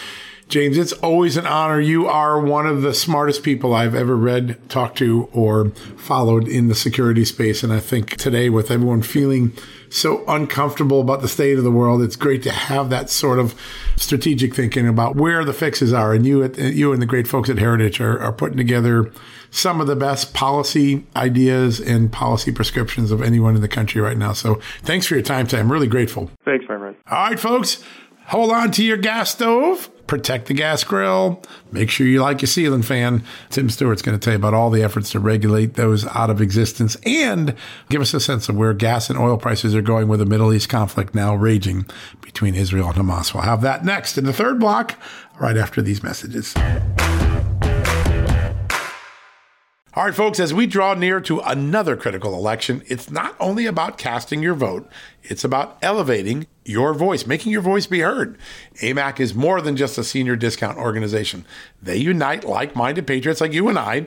[0.49, 1.81] James, it's always an honor.
[1.81, 6.69] You are one of the smartest people I've ever read, talked to, or followed in
[6.69, 7.63] the security space.
[7.63, 9.53] And I think today, with everyone feeling
[9.89, 13.59] so uncomfortable about the state of the world, it's great to have that sort of
[13.97, 16.13] strategic thinking about where the fixes are.
[16.13, 19.11] And you, you and the great folks at Heritage are, are putting together
[19.51, 24.19] some of the best policy ideas and policy prescriptions of anyone in the country right
[24.19, 24.33] now.
[24.33, 25.61] So thanks for your time today.
[25.61, 26.31] I'm really grateful.
[26.45, 26.97] Thanks, my friend.
[27.09, 27.83] All right, folks,
[28.27, 31.43] hold on to your gas stove protect the gas grill,
[31.73, 33.25] make sure you like your ceiling fan.
[33.51, 36.41] Tim Stewart's going to tell you about all the efforts to regulate those out of
[36.41, 37.55] existence and
[37.89, 40.53] give us a sense of where gas and oil prices are going with the Middle
[40.53, 41.87] East conflict now raging
[42.21, 43.33] between Israel and Hamas.
[43.33, 44.99] We'll have that next in the third block,
[45.41, 46.55] right after these messages.
[49.97, 53.97] All right, folks, as we draw near to another critical election, it's not only about
[53.97, 54.91] casting your vote,
[55.23, 58.39] it's about elevating your voice, making your voice be heard.
[58.81, 61.45] AMAC is more than just a senior discount organization.
[61.83, 64.07] They unite like minded patriots like you and I,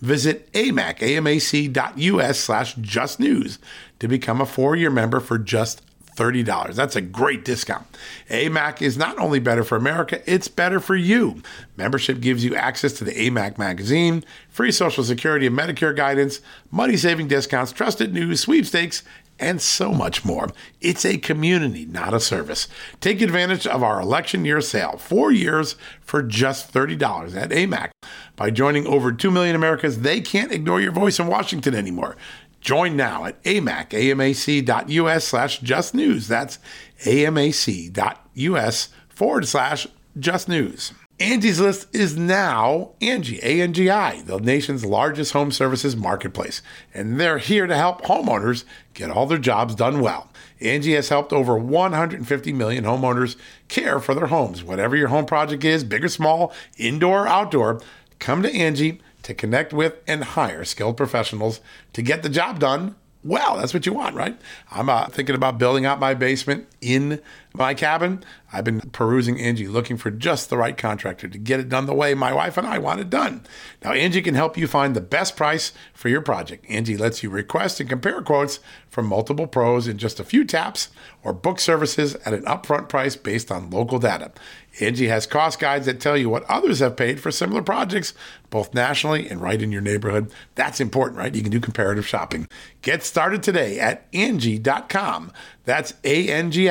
[0.00, 3.58] visit amac, amac.us slash just news
[3.98, 5.82] to become a four-year member for just
[6.16, 6.74] $30.
[6.74, 7.86] That's a great discount.
[8.28, 11.42] AMAC is not only better for America, it's better for you.
[11.76, 16.40] Membership gives you access to the AMAC magazine, free Social Security and Medicare guidance,
[16.70, 19.02] money saving discounts, trusted news, sweepstakes,
[19.38, 20.48] and so much more.
[20.82, 22.68] It's a community, not a service.
[23.00, 27.90] Take advantage of our election year sale, four years for just $30 at AMAC.
[28.36, 32.16] By joining over 2 million Americans, they can't ignore your voice in Washington anymore.
[32.60, 36.28] Join now at amac, amac.us slash just news.
[36.28, 36.58] That's
[37.04, 39.86] amac.us forward slash
[40.18, 40.92] just news.
[41.20, 46.62] Angie's List is now Angi, A-N-G-I, the nation's largest home services marketplace.
[46.94, 48.64] And they're here to help homeowners
[48.94, 50.30] get all their jobs done well.
[50.62, 53.36] Angi has helped over 150 million homeowners
[53.68, 54.64] care for their homes.
[54.64, 57.82] Whatever your home project is, big or small, indoor or outdoor,
[58.20, 61.60] come to Angi to connect with and hire skilled professionals
[61.92, 62.94] to get the job done
[63.24, 63.58] well.
[63.58, 64.38] That's what you want, right?
[64.70, 67.20] I'm uh, thinking about building out my basement in
[67.52, 68.22] my cabin.
[68.52, 71.94] I've been perusing Angi looking for just the right contractor to get it done the
[71.94, 73.44] way my wife and I want it done.
[73.84, 76.68] Now, Angi can help you find the best price for your project.
[76.68, 80.88] Angi lets you request and compare quotes from multiple pros in just a few taps
[81.22, 84.32] or book services at an upfront price based on local data.
[84.78, 88.14] Angi has cost guides that tell you what others have paid for similar projects,
[88.50, 90.32] both nationally and right in your neighborhood.
[90.54, 91.34] That's important, right?
[91.34, 92.48] You can do comparative shopping.
[92.82, 95.32] Get started today at Angi.com.
[95.64, 96.69] That's A N G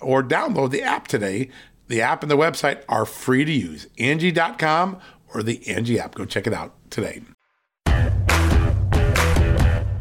[0.00, 1.50] Or download the app today.
[1.88, 3.86] The app and the website are free to use.
[3.98, 4.98] Angi.com
[5.32, 6.14] or the Angi app.
[6.14, 7.22] Go check it out today.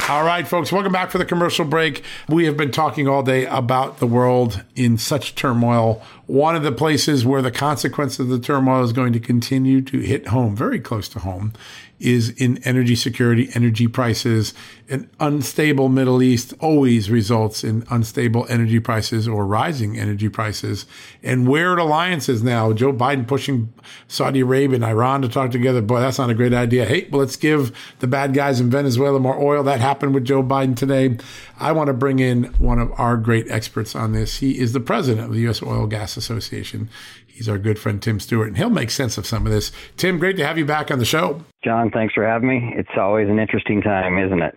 [0.07, 2.03] All right, folks, welcome back for the commercial break.
[2.29, 6.03] We have been talking all day about the world in such turmoil.
[6.27, 9.99] One of the places where the consequence of the turmoil is going to continue to
[9.99, 11.53] hit home, very close to home,
[11.99, 14.53] is in energy security, energy prices.
[14.89, 20.85] An unstable Middle East always results in unstable energy prices or rising energy prices.
[21.23, 22.73] And where weird alliances now.
[22.73, 23.73] Joe Biden pushing
[24.07, 25.81] Saudi Arabia and Iran to talk together.
[25.81, 26.85] Boy, that's not a great idea.
[26.85, 29.63] Hey, well, let's give the bad guys in Venezuela more oil.
[29.63, 31.17] That happened with Joe Biden today.
[31.59, 34.37] I want to bring in one of our great experts on this.
[34.37, 35.63] He is the president of the U.S.
[35.63, 36.89] Oil Gas Association.
[37.35, 39.73] He's our good friend Tim Stewart, and he'll make sense of some of this.
[39.97, 41.43] Tim, great to have you back on the show.
[41.65, 42.73] John, thanks for having me.
[42.77, 44.55] It's always an interesting time, isn't it?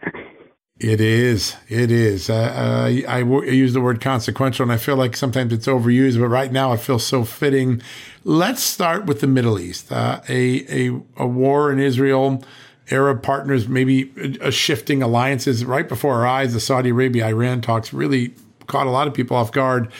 [0.79, 1.57] It is.
[1.69, 2.31] It is.
[2.31, 5.67] Uh, uh, I, w- I use the word consequential, and I feel like sometimes it's
[5.67, 7.83] overused, but right now it feels so fitting.
[8.23, 9.91] Let's start with the Middle East.
[9.91, 12.45] Uh, a, a, a war in Israel,
[12.93, 16.53] Arab partners, maybe a shifting alliances right before our eyes.
[16.53, 18.35] The Saudi Arabia Iran talks really
[18.69, 19.91] caught a lot of people off guard.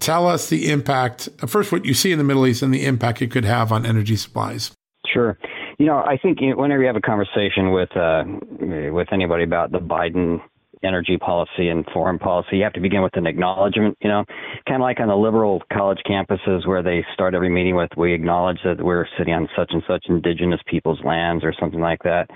[0.00, 3.22] Tell us the impact, first, what you see in the Middle East and the impact
[3.22, 4.72] it could have on energy supplies.
[5.06, 5.38] Sure.
[5.78, 8.24] You know, I think whenever you have a conversation with uh,
[8.92, 10.40] with anybody about the Biden
[10.82, 14.24] energy policy and foreign policy, you have to begin with an acknowledgement, you know,
[14.66, 18.14] kind of like on the liberal college campuses where they start every meeting with, we
[18.14, 22.30] acknowledge that we're sitting on such and such indigenous people's lands or something like that.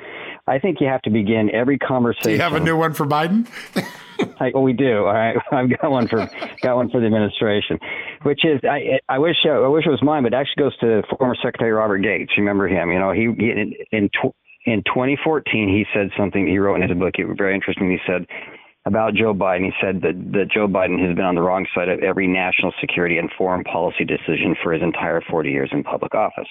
[0.47, 2.31] I think you have to begin every conversation.
[2.31, 3.49] Do you have a new one for Biden?
[4.41, 4.99] I, oh, we do.
[4.99, 6.29] All right, I've got one for
[6.63, 7.79] got one for the administration,
[8.23, 11.03] which is I I wish I wish it was mine, but it actually goes to
[11.19, 12.33] former Secretary Robert Gates.
[12.37, 12.91] Remember him?
[12.93, 14.35] You know, he, he in in, tw-
[14.67, 17.15] in 2014 he said something he wrote in his book.
[17.19, 17.91] It was very interesting.
[17.91, 18.27] He said
[18.87, 19.64] about Joe Biden.
[19.64, 22.72] He said that, that Joe Biden has been on the wrong side of every national
[22.80, 26.49] security and foreign policy decision for his entire 40 years in public office.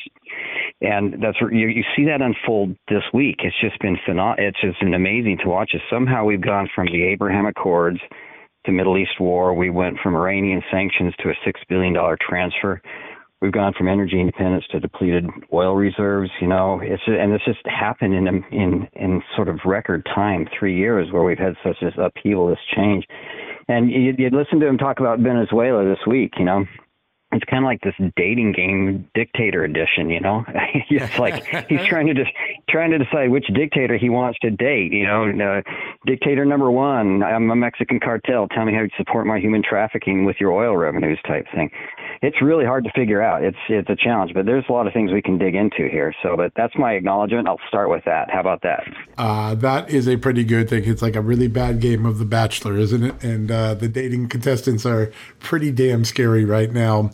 [0.82, 3.38] And that's you, you see that unfold this week.
[3.40, 5.72] It's just been phenom- It's just been amazing to watch.
[5.74, 5.82] It.
[5.92, 8.00] Somehow we've gone from the Abraham Accords
[8.66, 9.54] to Middle East war.
[9.54, 12.82] We went from Iranian sanctions to a $6 billion transfer
[13.44, 16.32] we've gone from energy independence to depleted oil reserves.
[16.40, 20.76] You know, it's and this just happened in in in sort of record time, three
[20.76, 23.06] years, where we've had such this upheaval, this change.
[23.68, 26.34] And you, you'd listen to him talk about Venezuela this week.
[26.38, 26.66] You know,
[27.34, 30.46] it's kind of like this dating game dictator edition, you know.
[30.90, 32.32] it's like he's trying to just
[32.70, 34.92] trying to decide which dictator he wants to date.
[34.92, 35.62] You know, uh,
[36.06, 38.48] dictator number one, I'm a Mexican cartel.
[38.48, 41.70] Tell me how you support my human trafficking with your oil revenues, type thing.
[42.22, 43.44] It's really hard to figure out.
[43.44, 46.14] It's it's a challenge, but there's a lot of things we can dig into here.
[46.24, 47.48] So, but that's my acknowledgement.
[47.48, 48.30] I'll start with that.
[48.30, 48.84] How about that?
[49.18, 50.84] Uh, that is a pretty good thing.
[50.86, 53.24] It's like a really bad game of The Bachelor, isn't it?
[53.24, 57.12] And uh, the dating contestants are pretty damn scary right now.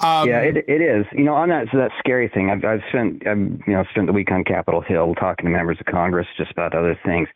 [0.00, 1.06] Um, yeah, it, it is.
[1.12, 4.06] You know, on that so that scary thing, I've, I've spent I've you know spent
[4.06, 7.28] the week on Capitol Hill talking to members of Congress just about other things,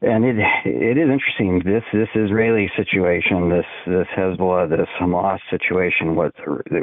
[0.00, 1.62] and it it is interesting.
[1.64, 6.32] This this Israeli situation, this this Hezbollah, this Hamas situation, what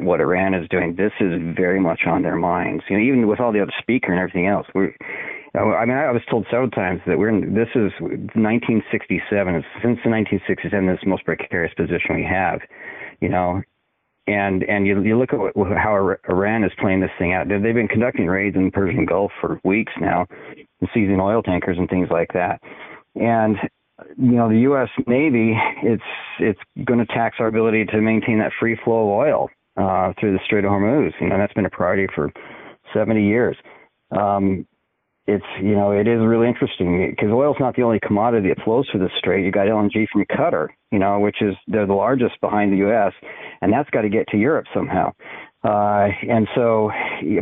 [0.03, 2.83] what Iran is doing, this is very much on their minds.
[2.89, 4.93] You know, even with all the other speaker and everything else, we.
[5.53, 9.27] I mean, I was told several times that we're in, this is 1967.
[9.83, 12.61] Since the 1967, this is the most precarious position we have.
[13.19, 13.61] You know,
[14.28, 17.47] and and you you look at what, how Iran is playing this thing out.
[17.47, 20.28] They've been conducting raids in the Persian Gulf for weeks now,
[20.93, 22.61] seizing oil tankers and things like that.
[23.15, 23.57] And
[24.17, 24.89] you know the U.S.
[25.07, 26.03] Navy, it's
[26.39, 30.34] it's going to tax our ability to maintain that free flow of oil uh, through
[30.34, 31.11] the Strait of Hormuz.
[31.19, 32.32] You know that's been a priority for
[32.93, 33.57] 70 years.
[34.11, 34.67] Um,
[35.28, 38.88] it's you know it is really interesting because oil's not the only commodity that flows
[38.91, 39.45] through the strait.
[39.45, 43.13] You got LNG from Qatar, you know, which is they're the largest behind the U.S.
[43.61, 45.11] and that's got to get to Europe somehow.
[45.63, 46.89] Uh, and so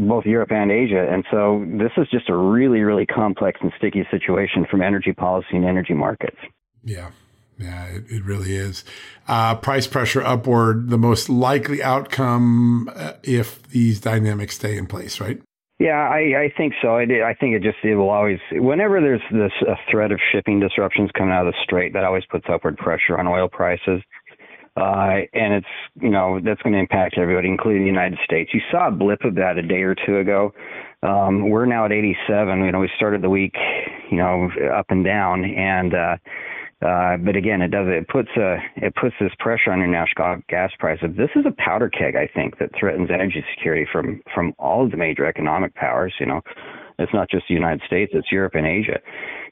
[0.01, 1.07] both Europe and Asia.
[1.09, 5.55] And so this is just a really, really complex and sticky situation from energy policy
[5.55, 6.37] and energy markets.
[6.83, 7.11] Yeah.
[7.57, 8.85] Yeah, it, it really is.
[9.27, 15.19] Uh, price pressure upward, the most likely outcome uh, if these dynamics stay in place,
[15.19, 15.41] right?
[15.79, 16.97] Yeah, I, I think so.
[16.97, 20.59] I, I think it just it will always whenever there's this a threat of shipping
[20.59, 24.01] disruptions coming out of the strait, that always puts upward pressure on oil prices.
[24.75, 28.51] Uh, and it's you know that's going to impact everybody, including the United States.
[28.53, 30.53] You saw a blip of that a day or two ago.
[31.01, 32.59] Um, we're now at 87.
[32.65, 33.55] You know, we started the week,
[34.11, 36.17] you know, up and down, and uh,
[36.81, 40.71] uh, but again, it does it puts a it puts this pressure on international gas
[40.79, 41.09] prices.
[41.17, 44.91] This is a powder keg, I think, that threatens energy security from from all of
[44.91, 46.13] the major economic powers.
[46.21, 46.41] You know,
[46.97, 48.99] it's not just the United States; it's Europe and Asia,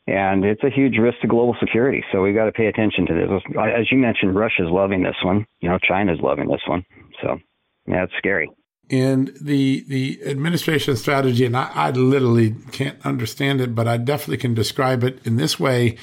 [0.08, 2.02] and it's a huge risk to global security.
[2.14, 3.30] So we got to pay attention to this.
[3.60, 5.46] As you mentioned, Russia's loving this one.
[5.60, 6.86] You know, China's loving this one.
[7.22, 7.40] So
[7.88, 8.50] yeah, it's scary.
[8.90, 14.38] And the the administration strategy, and I, I literally can't understand it, but I definitely
[14.38, 15.98] can describe it in this way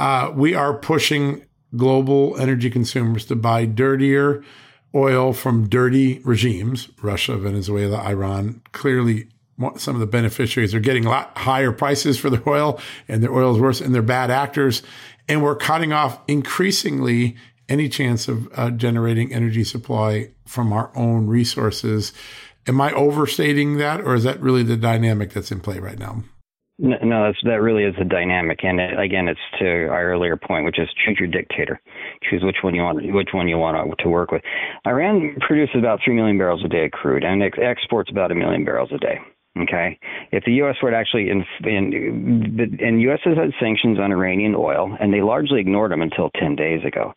[0.00, 1.44] uh, we are pushing
[1.76, 4.42] global energy consumers to buy dirtier
[4.94, 8.62] oil from dirty regimes, Russia, Venezuela, Iran.
[8.72, 9.28] Clearly,
[9.76, 13.32] some of the beneficiaries are getting a lot higher prices for their oil, and their
[13.32, 14.82] oil is worse, and they're bad actors.
[15.28, 17.36] And we're cutting off increasingly
[17.68, 22.12] any chance of uh, generating energy supply from our own resources.
[22.66, 26.24] Am I overstating that, or is that really the dynamic that's in play right now?
[26.82, 30.64] No, that's, that really is the dynamic, and it, again, it's to our earlier point,
[30.64, 31.78] which is choose your dictator.
[32.30, 34.40] Choose which one you want, which one you want to work with.
[34.86, 38.34] Iran produces about three million barrels a day of crude, and ex- exports about a
[38.34, 39.18] million barrels a day.
[39.60, 39.98] Okay,
[40.32, 40.76] if the U.S.
[40.82, 43.18] were to actually, in, in, and U.S.
[43.24, 47.12] has had sanctions on Iranian oil, and they largely ignored them until ten days ago.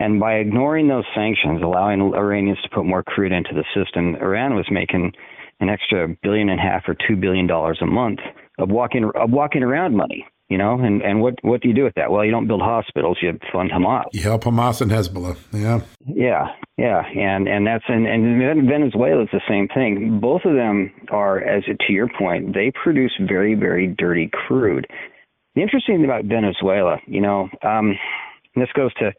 [0.00, 4.54] And by ignoring those sanctions, allowing Iranians to put more crude into the system, Iran
[4.54, 5.12] was making
[5.60, 8.20] an extra billion and a half or two billion dollars a month
[8.58, 10.26] of walking of walking around money.
[10.48, 12.10] You know, and, and what what do you do with that?
[12.10, 14.04] Well, you don't build hospitals; you fund Hamas.
[14.12, 15.36] You help Hamas and Hezbollah.
[15.52, 16.46] Yeah, yeah,
[16.78, 20.20] yeah, and and that's and and Venezuela is the same thing.
[20.22, 24.86] Both of them are, as to your point, they produce very very dirty crude.
[25.54, 27.94] The interesting thing about Venezuela, you know, um,
[28.56, 29.12] this goes to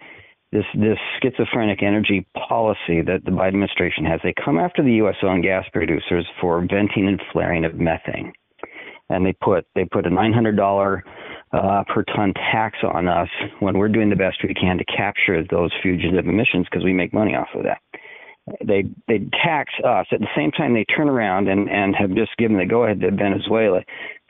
[0.52, 4.20] this this schizophrenic energy policy that the Biden administration has.
[4.24, 5.16] They come after the U.S.
[5.24, 8.34] oil and gas producers for venting and flaring of methane
[9.10, 11.03] and they put they put a nine hundred dollar
[11.51, 13.30] uh, per ton tax on us
[13.60, 17.14] when we're doing the best we can to capture those fugitive emissions because we make
[17.14, 17.82] money off of that.
[18.66, 22.36] They they tax us at the same time they turn around and, and have just
[22.38, 23.81] given the go ahead to Venezuela,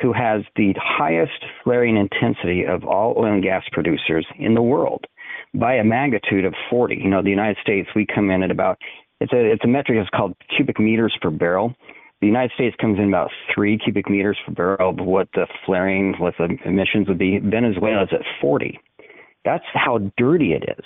[0.01, 5.06] who has the highest flaring intensity of all oil and gas producers in the world
[5.53, 6.95] by a magnitude of 40.
[6.95, 8.77] You know, the United States we come in at about
[9.22, 11.73] it's a it's a metric that's called cubic meters per barrel
[12.22, 16.16] the United States comes in about three cubic meters per barrel of what the flaring
[16.20, 17.40] with the emissions would be.
[17.40, 18.80] Venezuela is at 40.
[19.46, 20.86] That's how dirty it is.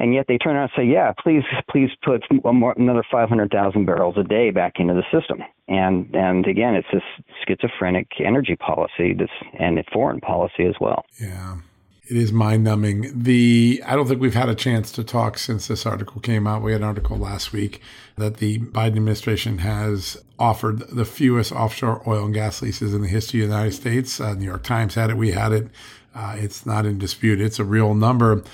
[0.00, 4.16] And yet they turn around and say, "Yeah, please, please put more, another 500,000 barrels
[4.18, 7.04] a day back into the system." And and again, it's this
[7.46, 11.04] schizophrenic energy policy, this and foreign policy as well.
[11.20, 11.58] Yeah.
[12.06, 13.10] It is mind numbing.
[13.22, 16.62] The I don't think we've had a chance to talk since this article came out.
[16.62, 17.80] We had an article last week
[18.16, 23.08] that the Biden administration has offered the fewest offshore oil and gas leases in the
[23.08, 24.20] history of the United States.
[24.20, 25.16] Uh, New York Times had it.
[25.16, 25.68] We had it.
[26.14, 27.40] Uh, it's not in dispute.
[27.40, 28.44] It's a real number.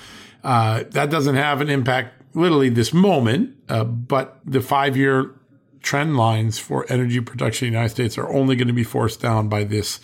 [0.43, 5.35] Uh, that doesn't have an impact literally this moment, uh, but the five year
[5.81, 9.19] trend lines for energy production in the United States are only going to be forced
[9.19, 9.99] down by this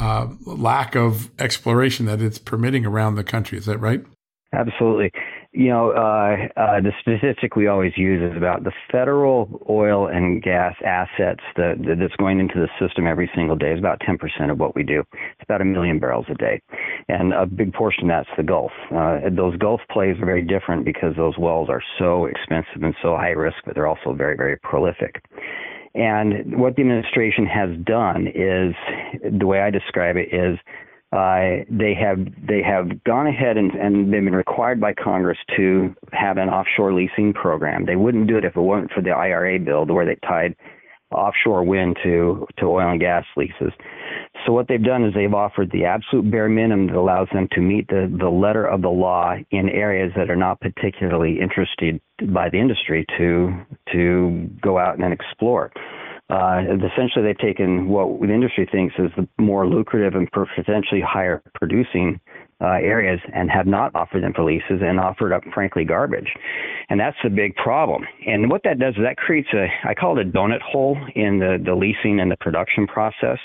[0.00, 3.58] uh, lack of exploration that it's permitting around the country.
[3.58, 4.04] Is that right?
[4.54, 5.10] Absolutely.
[5.52, 10.42] You know, uh, uh, the statistic we always use is about the federal oil and
[10.42, 14.18] gas assets that, that's going into the system every single day is about 10%
[14.50, 15.04] of what we do.
[15.12, 16.60] It's about a million barrels a day.
[17.08, 18.72] And a big portion that's the Gulf.
[18.94, 23.14] Uh, those Gulf plays are very different because those wells are so expensive and so
[23.14, 25.22] high risk, but they're also very, very prolific.
[25.94, 28.74] And what the administration has done is,
[29.38, 30.58] the way I describe it is,
[31.12, 35.94] uh, they have they have gone ahead and, and they've been required by Congress to
[36.12, 37.86] have an offshore leasing program.
[37.86, 40.56] They wouldn't do it if it weren't for the IRA bill, where they tied
[41.14, 43.72] offshore wind to to oil and gas leases.
[44.44, 47.60] So what they've done is they've offered the absolute bare minimum that allows them to
[47.60, 52.00] meet the, the letter of the law in areas that are not particularly interested
[52.32, 53.52] by the industry to
[53.92, 55.72] to go out and explore.
[56.30, 56.62] Uh,
[56.92, 62.18] essentially, they've taken what the industry thinks is the more lucrative and potentially higher producing
[62.60, 66.28] uh, areas and have not offered them for leases and offered up, frankly, garbage.
[66.88, 68.04] And that's the big problem.
[68.26, 71.38] And what that does is that creates a, I call it a donut hole in
[71.38, 73.38] the, the leasing and the production process.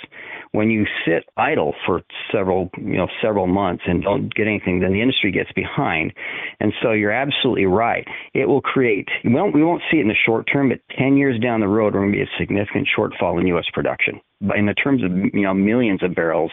[0.52, 4.94] When you sit idle for several, you know, several months and don't get anything, then
[4.94, 6.14] the industry gets behind.
[6.60, 8.08] And so you're absolutely right.
[8.34, 11.18] It will create, we won't, we won't see it in the short term, but 10
[11.18, 13.66] years down the road, there will be a significant shortfall in U.S.
[13.74, 14.20] production.
[14.42, 16.52] But in the terms of, you know, millions of barrels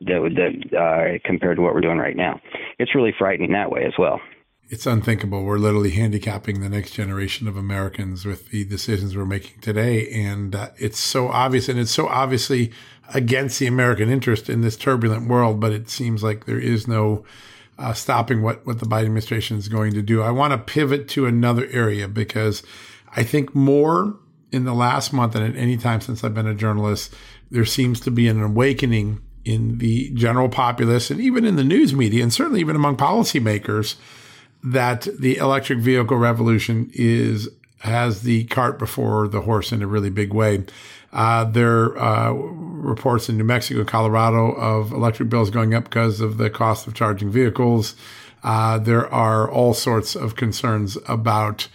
[0.00, 2.40] that, that uh, compared to what we're doing right now.
[2.78, 4.20] It's really frightening that way as well.
[4.68, 5.42] It's unthinkable.
[5.42, 10.08] We're literally handicapping the next generation of Americans with the decisions we're making today.
[10.10, 12.70] And uh, it's so obvious, and it's so obviously
[13.12, 17.24] against the American interest in this turbulent world, but it seems like there is no
[17.78, 20.22] uh, stopping what, what the Biden administration is going to do.
[20.22, 22.62] I want to pivot to another area because
[23.16, 24.16] I think more
[24.52, 27.12] in the last month than at any time since I've been a journalist,
[27.50, 31.94] there seems to be an awakening in the general populace and even in the news
[31.94, 33.96] media, and certainly even among policymakers,
[34.62, 37.48] that the electric vehicle revolution is
[37.78, 40.62] has the cart before the horse in a really big way.
[41.12, 46.36] Uh, there uh, reports in New Mexico, Colorado of electric bills going up because of
[46.36, 47.96] the cost of charging vehicles.
[48.42, 51.68] Uh, there are all sorts of concerns about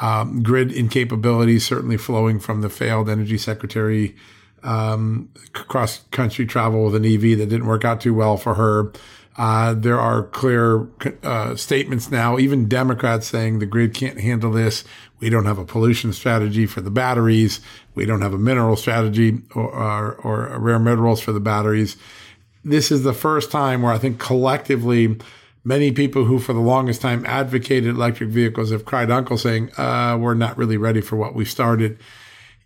[0.00, 4.16] um, grid incapability, certainly flowing from the failed energy secretary
[4.62, 8.92] um, cross country travel with an EV that didn't work out too well for her.
[9.36, 10.88] Uh, there are clear
[11.22, 14.84] uh, statements now, even Democrats saying the grid can't handle this.
[15.20, 17.60] We don't have a pollution strategy for the batteries.
[17.94, 21.96] We don't have a mineral strategy or, or, or rare minerals for the batteries.
[22.62, 25.16] This is the first time where I think collectively,
[25.64, 30.18] many people who for the longest time advocated electric vehicles have cried uncle saying, uh,
[30.20, 31.98] we're not really ready for what we started.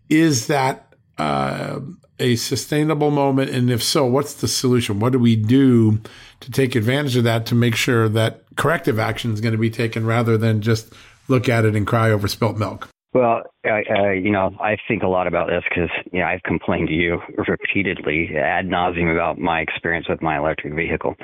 [0.09, 0.85] Is that
[1.18, 3.51] a sustainable moment?
[3.51, 5.01] And if so, what's the solution?
[5.01, 6.01] What do we do
[6.40, 9.70] to take advantage of that to make sure that corrective action is going to be
[9.70, 10.93] taken rather than just
[11.28, 12.88] look at it and cry over spilt milk?
[13.16, 16.88] Well, I, you know, I think a lot about this because you know I've complained
[16.88, 17.18] to you
[17.48, 21.14] repeatedly ad nauseum about my experience with my electric vehicle,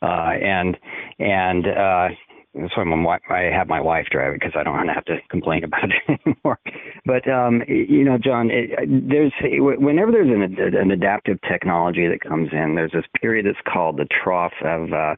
[0.00, 0.78] uh, and
[1.18, 2.08] and uh,
[2.54, 5.84] so I'm, I have my wife drive it because I don't have to complain about
[5.84, 6.58] it anymore.
[7.06, 8.70] But um, you know, John, it,
[9.08, 13.96] there's whenever there's an, an adaptive technology that comes in, there's this period that's called
[13.96, 15.16] the trough of uh,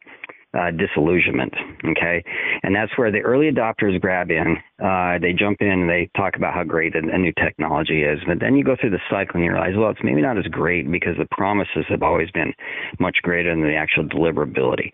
[0.55, 1.53] uh, disillusionment.
[1.85, 2.23] Okay,
[2.63, 4.57] and that's where the early adopters grab in.
[4.83, 8.19] Uh, they jump in and they talk about how great a, a, new technology is,
[8.27, 10.45] but then you go through the cycle and you realize, well, it's maybe not as
[10.47, 12.53] great because the promises have always been
[12.99, 14.91] much greater than the actual deliverability.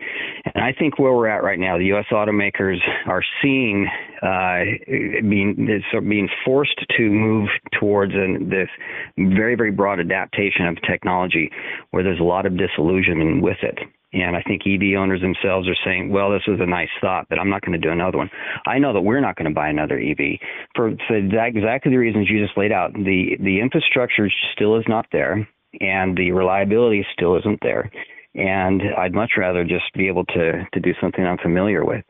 [0.55, 2.07] And I think where we're at right now, the U.S.
[2.13, 3.89] automakers are seeing
[4.23, 8.69] uh, being being forced to move towards an, this
[9.17, 11.51] very very broad adaptation of technology,
[11.91, 13.79] where there's a lot of disillusionment with it.
[14.13, 17.39] And I think EV owners themselves are saying, well, this was a nice thought, but
[17.39, 18.31] I'm not going to do another one.
[18.67, 20.39] I know that we're not going to buy another EV
[20.75, 22.93] for, for exactly the reasons you just laid out.
[22.93, 25.49] The, the infrastructure still is not there,
[25.81, 27.91] and the reliability still isn't there.
[28.35, 32.05] And I'd much rather just be able to, to do something I'm familiar with.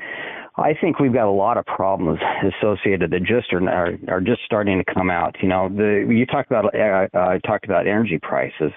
[0.56, 2.18] I think we've got a lot of problems
[2.60, 5.36] associated that just are, are, are just starting to come out.
[5.40, 8.72] You know, the you talked about uh, uh, talked about energy prices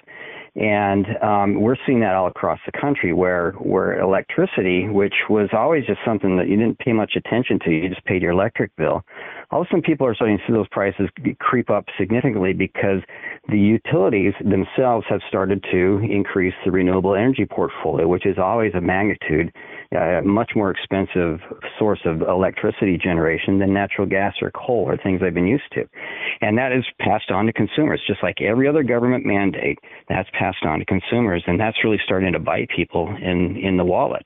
[0.56, 5.84] And um, we're seeing that all across the country where, where electricity, which was always
[5.86, 9.04] just something that you didn't pay much attention to, you just paid your electric bill.
[9.52, 11.10] All of a sudden, people are starting to see those prices
[11.40, 13.02] creep up significantly because
[13.50, 18.82] the utilities themselves have started to increase the renewable energy portfolio, which is always a
[18.82, 19.52] magnitude
[19.94, 21.40] a much more expensive
[21.78, 25.88] source of electricity generation than natural gas or coal or things I've been used to.
[26.42, 29.78] And that is passed on to consumers, just like every other government mandate
[30.10, 31.44] that's passed on to consumers.
[31.48, 34.26] And that's really starting to bite people in, in the wallet.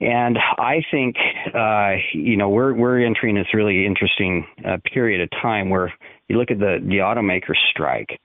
[0.00, 1.16] And I think,
[1.54, 5.92] uh, you know, we're, we're entering this really interesting uh, period of time where
[6.28, 8.18] you look at the, the automaker strike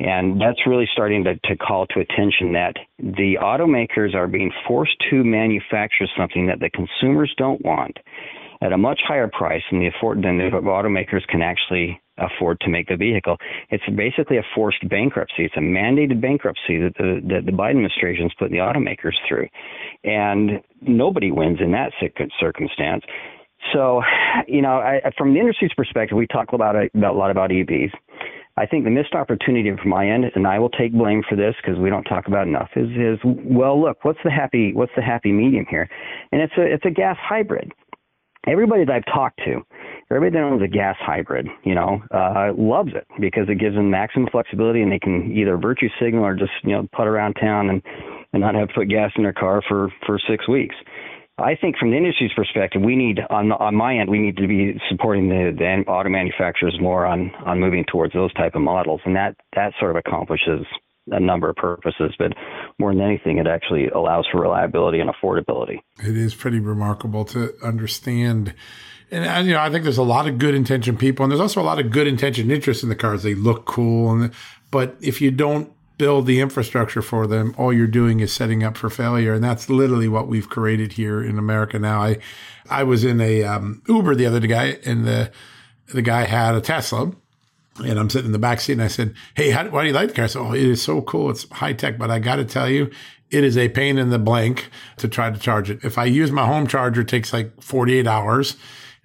[0.00, 4.96] and that's really starting to, to call to attention that the automakers are being forced
[5.10, 7.96] to manufacture something that the consumers don't want
[8.64, 12.70] at a much higher price than the afford than the automakers can actually afford to
[12.70, 13.36] make the vehicle.
[13.70, 15.44] It's basically a forced bankruptcy.
[15.44, 19.48] It's a mandated bankruptcy that the that the Biden administration is putting the automakers through,
[20.02, 21.92] and nobody wins in that
[22.40, 23.04] circumstance.
[23.72, 24.02] So,
[24.46, 27.92] you know, I, from the industry's perspective, we talk about, about a lot about EVs.
[28.56, 31.54] I think the missed opportunity from my end, and I will take blame for this
[31.60, 35.02] because we don't talk about enough, is is well, look, what's the happy what's the
[35.02, 35.88] happy medium here?
[36.30, 37.72] And it's a it's a gas hybrid.
[38.46, 39.62] Everybody that I've talked to,
[40.10, 43.90] everybody that owns a gas hybrid, you know, uh, loves it because it gives them
[43.90, 47.70] maximum flexibility, and they can either virtue signal or just you know put around town
[47.70, 47.82] and
[48.32, 50.74] and not have to put gas in their car for for six weeks.
[51.36, 54.46] I think from the industry's perspective, we need on on my end, we need to
[54.46, 59.00] be supporting the, the auto manufacturers more on on moving towards those type of models,
[59.04, 60.66] and that that sort of accomplishes
[61.10, 62.32] a number of purposes, but
[62.78, 65.80] more than anything, it actually allows for reliability and affordability.
[66.00, 68.54] It is pretty remarkable to understand.
[69.10, 71.40] And, and, you know, I think there's a lot of good intention people, and there's
[71.40, 73.22] also a lot of good intention interest in the cars.
[73.22, 74.32] They look cool, and
[74.70, 78.76] but if you don't build the infrastructure for them, all you're doing is setting up
[78.76, 79.34] for failure.
[79.34, 82.02] And that's literally what we've created here in America now.
[82.02, 82.18] I,
[82.68, 85.30] I was in a um, Uber the other day and the,
[85.92, 87.12] the guy had a Tesla
[87.78, 89.94] and I'm sitting in the back seat and I said, Hey, how, why do you
[89.94, 90.24] like the car?
[90.24, 91.30] I said, Oh, it is so cool.
[91.30, 92.90] It's high tech, but I got to tell you,
[93.30, 95.80] it is a pain in the blank to try to charge it.
[95.82, 98.56] If I use my home charger, it takes like 48 hours.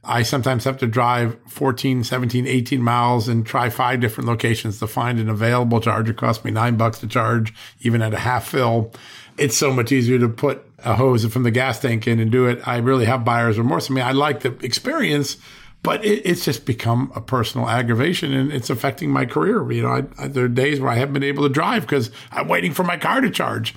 [0.04, 4.88] I sometimes have to drive 14, 17, 18 miles and try five different locations to
[4.88, 6.12] find an available charger.
[6.12, 8.94] It costs me nine bucks to charge, even at a half fill.
[9.38, 12.46] It's so much easier to put a hose from the gas tank in and do
[12.46, 12.66] it.
[12.66, 13.90] I really have buyer's remorse.
[13.90, 15.38] I mean, I like the experience,
[15.84, 19.72] but it, it's just become a personal aggravation and it's affecting my career.
[19.72, 22.12] You know, I, I, there are days where I haven't been able to drive because
[22.32, 23.76] I'm waiting for my car to charge.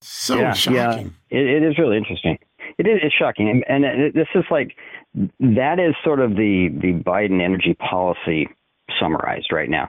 [0.00, 1.14] So yeah, shocking.
[1.30, 2.38] Yeah, it, it is really interesting.
[2.78, 3.62] It is it's shocking.
[3.68, 4.76] And, and this is like,
[5.40, 8.48] that is sort of the the Biden energy policy
[8.98, 9.88] summarized right now.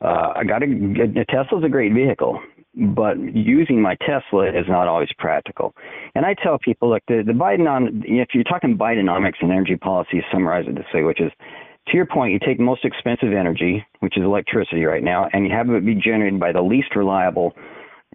[0.00, 2.40] Uh, I got a, a Tesla's a great vehicle,
[2.76, 5.74] but using my Tesla is not always practical.
[6.14, 9.76] And I tell people, look, the, the Biden on if you're talking Bidenomics and energy
[9.76, 11.30] policy, summarize it this way, which is
[11.88, 15.52] to your point, you take most expensive energy, which is electricity right now, and you
[15.52, 17.52] have it be generated by the least reliable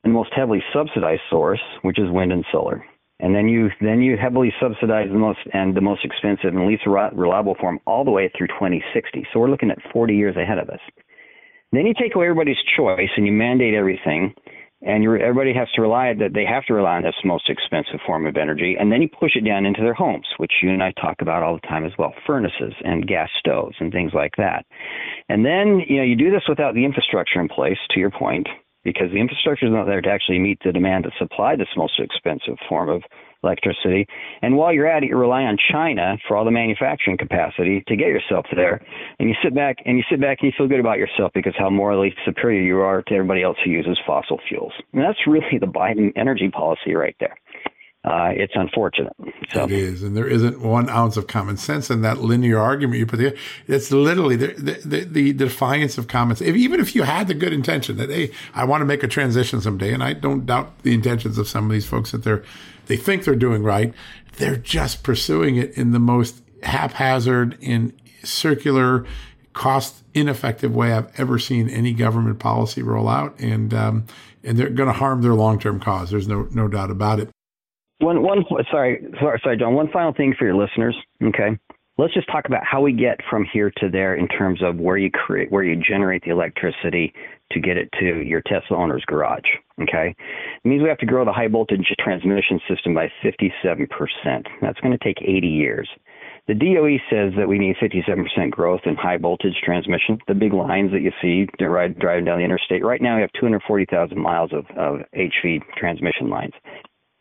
[0.04, 2.84] and most heavily subsidized source, which is wind and solar
[3.20, 6.84] and then you then you heavily subsidize the most and the most expensive and least
[6.86, 9.28] reliable form all the way through 2060.
[9.32, 10.80] So we're looking at 40 years ahead of us.
[11.72, 14.34] Then you take away everybody's choice and you mandate everything,
[14.82, 18.26] and everybody has to rely that they have to rely on this most expensive form
[18.26, 20.92] of energy, and then you push it down into their homes, which you and I
[20.92, 24.66] talk about all the time as well, furnaces and gas stoves and things like that.
[25.28, 27.78] And then you know you do this without the infrastructure in place.
[27.92, 28.48] To your point,
[28.84, 32.00] because the infrastructure is not there to actually meet the demand to supply this most
[32.00, 33.04] expensive form of
[33.44, 34.06] electricity.
[34.42, 37.96] And while you're at it, you rely on China for all the manufacturing capacity to
[37.96, 38.82] get yourself there.
[39.20, 41.54] And you sit back and you sit back and you feel good about yourself because
[41.58, 44.74] how morally superior you are to everybody else who uses fossil fuels.
[44.94, 47.36] And that's really the Biden energy policy right there
[48.10, 49.14] uh, it's unfortunate.
[49.54, 49.66] So.
[49.66, 53.06] It is, and there isn't one ounce of common sense in that linear argument you
[53.06, 53.36] put there.
[53.68, 54.48] It's literally the,
[54.84, 56.50] the, the, defiance of common sense.
[56.50, 59.08] If, even if you had the good intention that, hey, I want to make a
[59.08, 62.44] transition someday, and I don't doubt the intentions of some of these folks that they're,
[62.88, 63.94] they think they're doing right,
[64.38, 69.06] they're just pursuing it in the most haphazard and circular,
[69.54, 74.08] cost ineffective way I've ever seen any government policy roll out, and um,
[74.44, 76.10] and they're going to harm their long term cause.
[76.10, 77.30] There's no no doubt about it.
[78.00, 79.74] One, one, sorry, sorry, sorry, John.
[79.74, 80.96] One final thing for your listeners.
[81.22, 81.60] Okay,
[81.98, 84.98] let's just talk about how we get from here to there in terms of where
[84.98, 87.14] you create, where you generate the electricity
[87.52, 89.48] to get it to your Tesla owner's garage.
[89.82, 90.16] Okay,
[90.64, 93.88] it means we have to grow the high voltage transmission system by 57%.
[94.62, 95.90] That's going to take 80 years.
[96.48, 100.18] The DOE says that we need 57% growth in high voltage transmission.
[100.28, 102.84] The big lines that you see driving down the interstate.
[102.84, 106.54] Right now, we have 240,000 miles of, of HV transmission lines.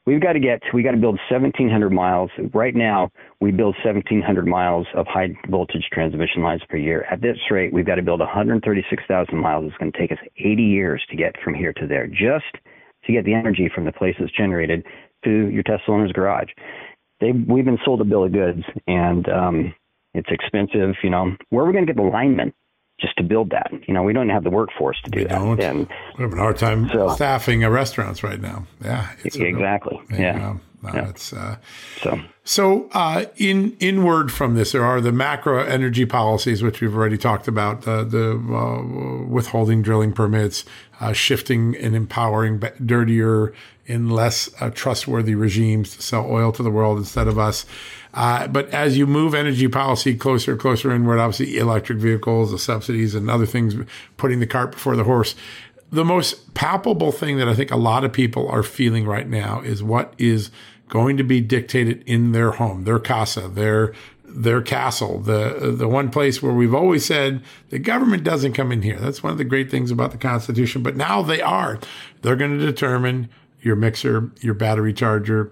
[0.08, 2.30] We've got to get, we got to build 1,700 miles.
[2.54, 3.10] Right now,
[3.40, 7.04] we build 1,700 miles of high voltage transmission lines per year.
[7.10, 9.66] At this rate, we've got to build 136,000 miles.
[9.66, 12.56] It's going to take us 80 years to get from here to there, just
[13.04, 14.82] to get the energy from the place it's generated
[15.24, 16.48] to your Tesla owner's garage
[17.20, 19.74] they we've been sold a bill of goods and um,
[20.14, 20.94] it's expensive.
[21.02, 22.52] You know, where are we going to get the linemen
[23.00, 23.72] just to build that?
[23.86, 25.30] You know, we don't have the workforce to do we that.
[25.30, 25.60] Don't.
[25.60, 28.66] And we have a hard time so, staffing restaurants right now.
[28.82, 30.00] Yeah, exactly.
[30.10, 30.56] Real, yeah.
[30.84, 31.08] Uh, yeah.
[31.08, 31.56] It's uh,
[32.00, 36.94] so so uh, in inward from this, there are the macro energy policies, which we've
[36.94, 40.64] already talked about, the the uh, withholding drilling permits,
[41.00, 43.52] uh, shifting and empowering dirtier
[43.88, 47.66] and less uh, trustworthy regimes to sell oil to the world instead of us.
[48.14, 52.58] Uh, but as you move energy policy closer, and closer inward, obviously electric vehicles, the
[52.58, 53.76] subsidies, and other things,
[54.16, 55.34] putting the cart before the horse.
[55.90, 59.60] The most palpable thing that I think a lot of people are feeling right now
[59.60, 60.50] is what is
[60.88, 63.92] going to be dictated in their home, their casa, their
[64.30, 68.82] their castle, the the one place where we've always said the government doesn't come in
[68.82, 68.98] here.
[68.98, 70.82] That's one of the great things about the Constitution.
[70.82, 71.78] But now they are.
[72.22, 73.30] They're going to determine
[73.60, 75.50] your mixer, your battery charger,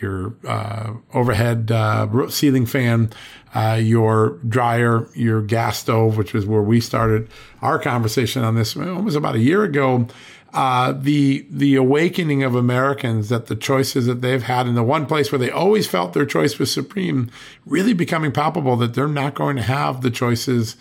[0.00, 3.10] your uh, overhead uh, ceiling fan,
[3.54, 7.28] uh, your dryer, your gas stove, which is where we started
[7.62, 10.06] our conversation on this almost about a year ago.
[10.54, 15.04] Uh, the the awakening of Americans that the choices that they've had in the one
[15.04, 17.30] place where they always felt their choice was supreme,
[17.66, 20.76] really becoming palpable that they're not going to have the choices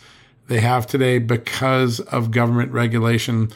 [0.48, 3.50] they have today because of government regulation.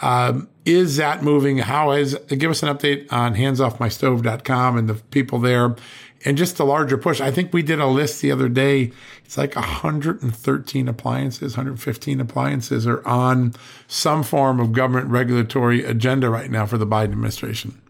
[0.00, 1.58] Um, is that moving?
[1.58, 5.76] How is, give us an update on handsoffmystove.com and the people there
[6.24, 7.20] and just the larger push.
[7.20, 8.92] I think we did a list the other day.
[9.24, 13.54] It's like 113 appliances, 115 appliances are on
[13.86, 17.80] some form of government regulatory agenda right now for the Biden administration.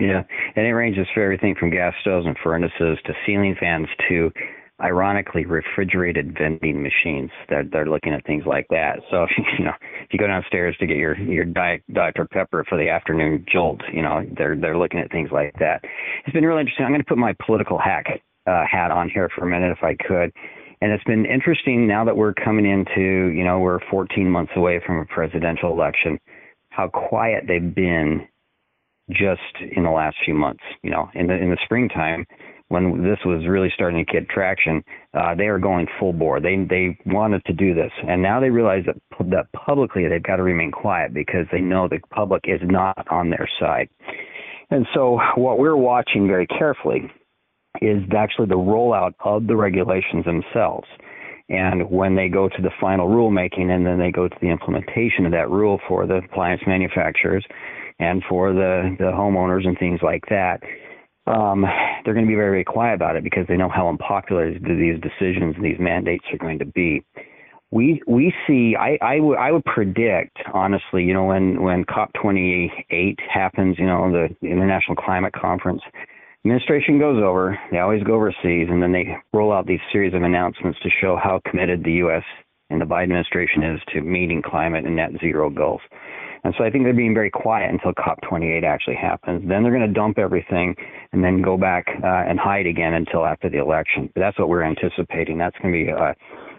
[0.00, 0.24] Yeah,
[0.56, 4.32] and it ranges for everything from gas stoves and furnaces to ceiling fans to
[4.82, 7.30] ironically refrigerated vending machines.
[7.48, 9.00] They're they're looking at things like that.
[9.10, 9.26] So
[9.58, 9.72] you know,
[10.02, 13.80] if you go downstairs to get your your diet Dr Pepper for the afternoon jolt,
[13.92, 15.84] you know, they're they're looking at things like that.
[16.24, 16.84] It's been really interesting.
[16.84, 18.06] I'm going to put my political hack
[18.46, 20.32] uh, hat on here for a minute if I could.
[20.80, 24.82] And it's been interesting now that we're coming into, you know, we're 14 months away
[24.84, 26.18] from a presidential election,
[26.68, 28.26] how quiet they've been
[29.10, 29.40] just
[29.74, 30.62] in the last few months.
[30.82, 32.26] You know, in the in the springtime,
[32.74, 34.82] when this was really starting to get traction,
[35.14, 36.40] uh, they are going full bore.
[36.40, 38.96] They they wanted to do this, and now they realize that
[39.30, 43.30] that publicly they've got to remain quiet because they know the public is not on
[43.30, 43.88] their side.
[44.70, 47.10] And so, what we're watching very carefully
[47.80, 50.88] is actually the rollout of the regulations themselves.
[51.48, 55.26] And when they go to the final rulemaking and then they go to the implementation
[55.26, 57.44] of that rule for the appliance manufacturers
[57.98, 60.62] and for the, the homeowners and things like that,
[61.26, 61.64] um,
[62.04, 65.00] they're going to be very, very quiet about it because they know how unpopular these
[65.00, 67.02] decisions and these mandates are going to be.
[67.70, 68.76] We we see.
[68.78, 71.02] I I, w- I would predict honestly.
[71.02, 75.82] You know, when when COP 28 happens, you know, the International Climate Conference,
[76.44, 77.58] administration goes over.
[77.72, 81.16] They always go overseas, and then they roll out these series of announcements to show
[81.16, 82.22] how committed the U.S.
[82.70, 85.80] and the Biden administration is to meeting climate and net zero goals.
[86.44, 89.42] And so I think they're being very quiet until COP28 actually happens.
[89.48, 90.76] Then they're going to dump everything
[91.12, 94.10] and then go back uh, and hide again until after the election.
[94.14, 95.38] But that's what we're anticipating.
[95.38, 96.12] That's going to be uh,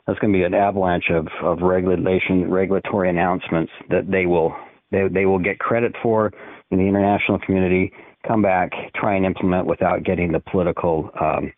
[0.08, 4.56] that's going to be an avalanche of, of regulation regulatory announcements that they will
[4.92, 6.32] they they will get credit for
[6.72, 7.92] in the international community.
[8.28, 11.54] Come back, try and implement without getting the political um,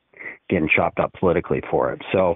[0.50, 2.02] getting chopped up politically for it.
[2.12, 2.36] So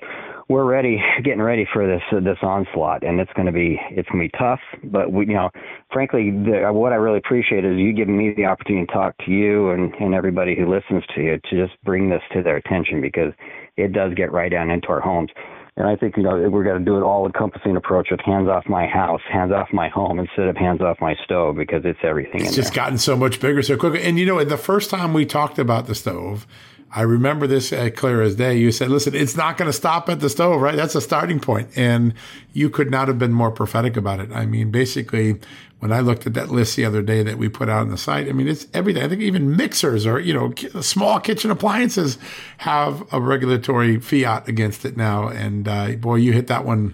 [0.52, 4.07] we're ready, getting ready for this uh, this onslaught, and it's going to be it's
[4.10, 4.60] going to be tough.
[4.84, 5.49] But we, you know,
[5.91, 9.32] frankly, the, what I really appreciate is you giving me the opportunity to talk to
[9.32, 12.99] you and and everybody who listens to you to just bring this to their attention
[12.99, 13.34] because
[13.78, 15.30] it does get right down into our homes.
[15.78, 18.65] And I think you know we're going to do an all-encompassing approach with hands off
[18.68, 22.41] my house, hands off my home, instead of hands off my stove because it's everything.
[22.41, 22.84] It's just there.
[22.84, 24.03] gotten so much bigger so quickly.
[24.03, 26.45] And you know, the first time we talked about the stove,
[26.94, 28.58] I remember this uh, clear as day.
[28.58, 30.76] You said, listen, it's not going to stop at the stove, right?
[30.76, 31.70] That's a starting point.
[31.78, 32.14] And
[32.52, 34.30] you could not have been more prophetic about it.
[34.34, 35.40] I mean, basically,
[35.80, 37.98] when I looked at that list the other day that we put out on the
[37.98, 39.04] site, I mean, it's everything.
[39.04, 42.18] I think even mixers or, you know, small kitchen appliances
[42.58, 45.30] have a regulatory fiat against it now.
[45.30, 46.94] And uh, boy, you hit that one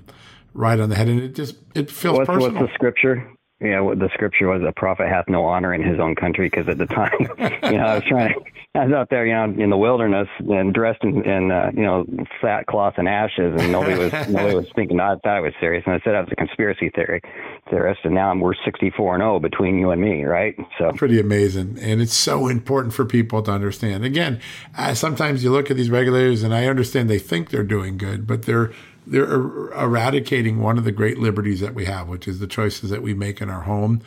[0.54, 1.08] right on the head.
[1.08, 2.54] And it just, it feels what's, personal.
[2.54, 3.32] What's the scripture?
[3.60, 6.78] Yeah, the scripture was a prophet hath no honor in his own country because at
[6.78, 7.12] the time,
[7.72, 8.40] you know, I was trying to,
[8.78, 11.82] I was out there, you know, in the wilderness and dressed in, in uh, you
[11.82, 12.06] know,
[12.40, 15.96] sackcloth and ashes, and nobody was nobody was thinking I thought it was serious, and
[15.96, 17.22] I said I was a conspiracy theory
[17.70, 20.56] theorist, and now we're 64 and 0 between you and me, right?
[20.78, 24.06] So pretty amazing, and it's so important for people to understand.
[24.06, 24.40] Again,
[24.78, 28.28] uh, sometimes you look at these regulators, and I understand they think they're doing good,
[28.28, 28.72] but they're
[29.08, 32.92] they're er- eradicating one of the great liberties that we have, which is the choices
[32.92, 34.02] that we make in our home.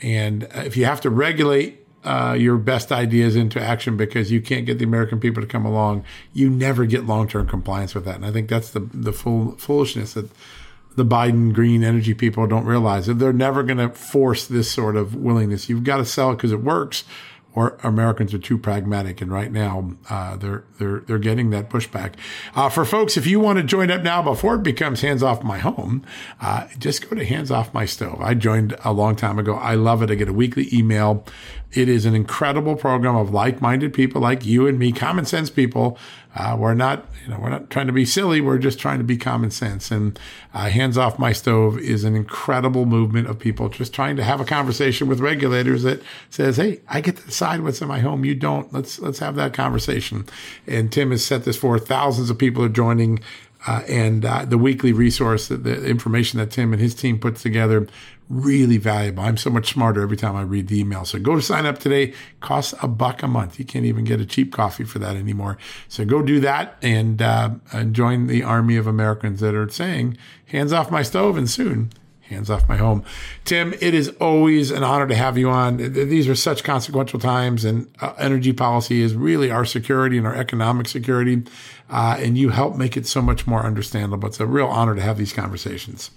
[0.00, 4.66] And if you have to regulate uh, your best ideas into action because you can't
[4.66, 8.16] get the American people to come along, you never get long term compliance with that.
[8.16, 10.30] And I think that's the the full foolishness that
[10.94, 14.94] the Biden green energy people don't realize that they're never going to force this sort
[14.94, 15.68] of willingness.
[15.68, 17.04] You've got to sell it because it works
[17.54, 19.20] or Americans are too pragmatic.
[19.20, 22.14] And right now, uh, they're they're they're getting that pushback.
[22.54, 25.42] Uh, for folks, if you want to join up now before it becomes hands off
[25.42, 26.04] my home,
[26.40, 28.20] uh, just go to hands off my stove.
[28.20, 29.54] I joined a long time ago.
[29.54, 30.10] I love it.
[30.10, 31.24] I get a weekly email.
[31.72, 35.98] It is an incredible program of like-minded people like you and me, common sense people
[36.34, 38.40] uh, we're not, you know, we're not trying to be silly.
[38.40, 39.90] We're just trying to be common sense.
[39.90, 40.18] And
[40.54, 44.40] uh, Hands Off My Stove is an incredible movement of people just trying to have
[44.40, 48.24] a conversation with regulators that says, "Hey, I get to decide what's in my home.
[48.24, 48.72] You don't.
[48.72, 50.24] Let's let's have that conversation."
[50.66, 53.20] And Tim has set this for Thousands of people are joining.
[53.64, 57.42] Uh, and uh, the weekly resource, the, the information that Tim and his team puts
[57.42, 57.86] together,
[58.32, 59.22] really valuable.
[59.22, 61.04] I'm so much smarter every time I read the email.
[61.04, 62.14] So go sign up today.
[62.40, 63.58] Costs a buck a month.
[63.58, 65.58] You can't even get a cheap coffee for that anymore.
[65.88, 70.16] So go do that and, uh, and join the army of Americans that are saying,
[70.46, 71.90] hands off my stove and soon
[72.22, 73.04] hands off my home.
[73.44, 75.76] Tim, it is always an honor to have you on.
[75.76, 80.34] These are such consequential times, and uh, energy policy is really our security and our
[80.34, 81.42] economic security.
[81.90, 84.28] Uh, and you help make it so much more understandable.
[84.28, 86.10] It's a real honor to have these conversations.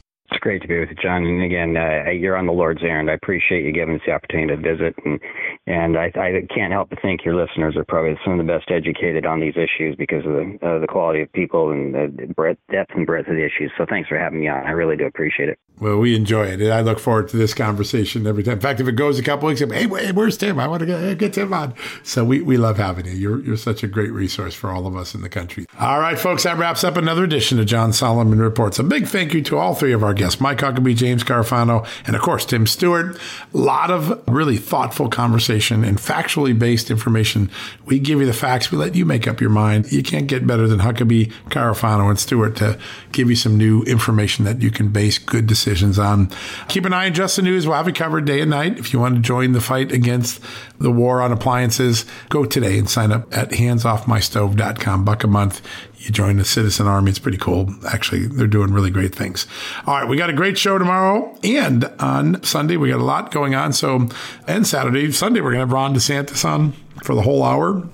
[0.45, 1.25] Great to be with you, John.
[1.25, 3.09] And again, uh, you're on the Lord's errand.
[3.09, 5.19] I appreciate you giving us the opportunity to visit, and
[5.65, 8.69] and I, I can't help but think your listeners are probably some of the best
[8.69, 12.59] educated on these issues because of the uh, the quality of people and the breadth,
[12.71, 13.71] depth and breadth of the issues.
[13.75, 14.67] So thanks for having me on.
[14.67, 15.57] I really do appreciate it.
[15.77, 16.71] Well, we enjoy it.
[16.71, 18.53] I look forward to this conversation every time.
[18.53, 20.57] In fact, if it goes a couple weeks, hey, where's Tim?
[20.57, 21.73] I want to get, uh, get Tim on.
[22.01, 23.11] So we, we love having you.
[23.11, 25.65] You're, you're such a great resource for all of us in the country.
[25.77, 28.79] All right, folks, that wraps up another edition of John Solomon Reports.
[28.79, 32.15] A big thank you to all three of our guests, Mike Huckabee, James Carafano, and
[32.15, 33.17] of course, Tim Stewart.
[33.53, 37.51] A lot of really thoughtful conversation and factually based information.
[37.85, 38.71] We give you the facts.
[38.71, 39.91] We let you make up your mind.
[39.91, 42.79] You can't get better than Huckabee, Carafano, and Stewart to
[43.11, 46.29] give you some new information that you can base good decisions decisions on.
[46.67, 47.65] Keep an eye on Just the News.
[47.65, 48.77] We'll have it covered day and night.
[48.77, 50.39] If you want to join the fight against
[50.79, 55.05] the war on appliances, go today and sign up at handsoffmystove.com.
[55.05, 55.61] Buck a month.
[55.97, 57.09] You join the Citizen Army.
[57.09, 57.73] It's pretty cool.
[57.87, 59.47] Actually, they're doing really great things.
[59.87, 62.77] All right, we got a great show tomorrow and on Sunday.
[62.77, 63.73] We got a lot going on.
[63.73, 64.07] So,
[64.47, 66.73] and Saturday, Sunday, we're going to have Ron DeSantis on
[67.03, 67.89] for the whole hour.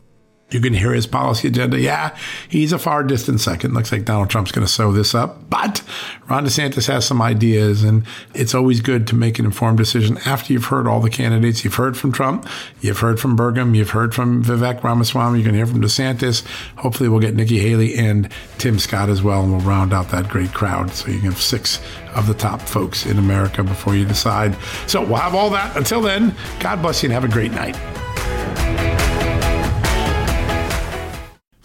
[0.52, 1.80] You can hear his policy agenda.
[1.80, 2.16] Yeah,
[2.50, 3.74] he's a far distant second.
[3.74, 5.50] Looks like Donald Trump's going to sew this up.
[5.50, 5.82] But
[6.30, 10.52] Ron DeSantis has some ideas, and it's always good to make an informed decision after
[10.52, 11.64] you've heard all the candidates.
[11.64, 12.48] You've heard from Trump,
[12.82, 16.46] you've heard from Burgum, you've heard from Vivek Ramaswamy, you can hear from DeSantis.
[16.78, 20.28] Hopefully, we'll get Nikki Haley and Tim Scott as well, and we'll round out that
[20.28, 20.92] great crowd.
[20.92, 21.80] So you can have six
[22.14, 24.56] of the top folks in America before you decide.
[24.88, 25.78] So we'll have all that.
[25.78, 27.78] Until then, God bless you and have a great night.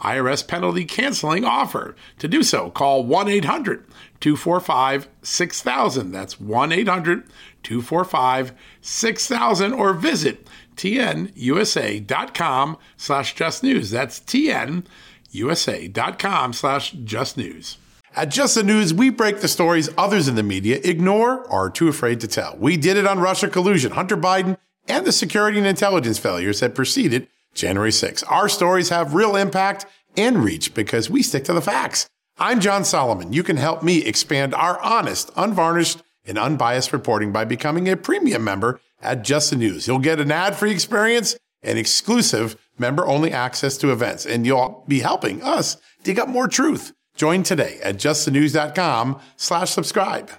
[0.00, 1.96] IRS penalty canceling offer.
[2.18, 3.86] To do so, call 1 800
[4.20, 6.12] 245 6000.
[6.12, 7.24] That's 1 800
[7.62, 13.90] 245 6000 or visit tnusa.com slash just news.
[13.90, 14.82] That's tnusa.com
[16.52, 17.76] slash just news.
[18.14, 21.70] At Just the News, we break the stories others in the media ignore or are
[21.70, 22.56] too afraid to tell.
[22.58, 24.56] We did it on Russia collusion, Hunter Biden,
[24.88, 28.22] and the security and intelligence failures that preceded January 6.
[28.24, 32.06] Our stories have real impact and reach because we stick to the facts.
[32.38, 33.32] I'm John Solomon.
[33.32, 38.44] You can help me expand our honest, unvarnished, and unbiased reporting by becoming a premium
[38.44, 39.86] member at Just the News.
[39.86, 45.42] You'll get an ad-free experience and exclusive member-only access to events, and you'll be helping
[45.42, 46.92] us dig up more truth.
[47.16, 50.30] Join today at justthenews.com slash subscribe.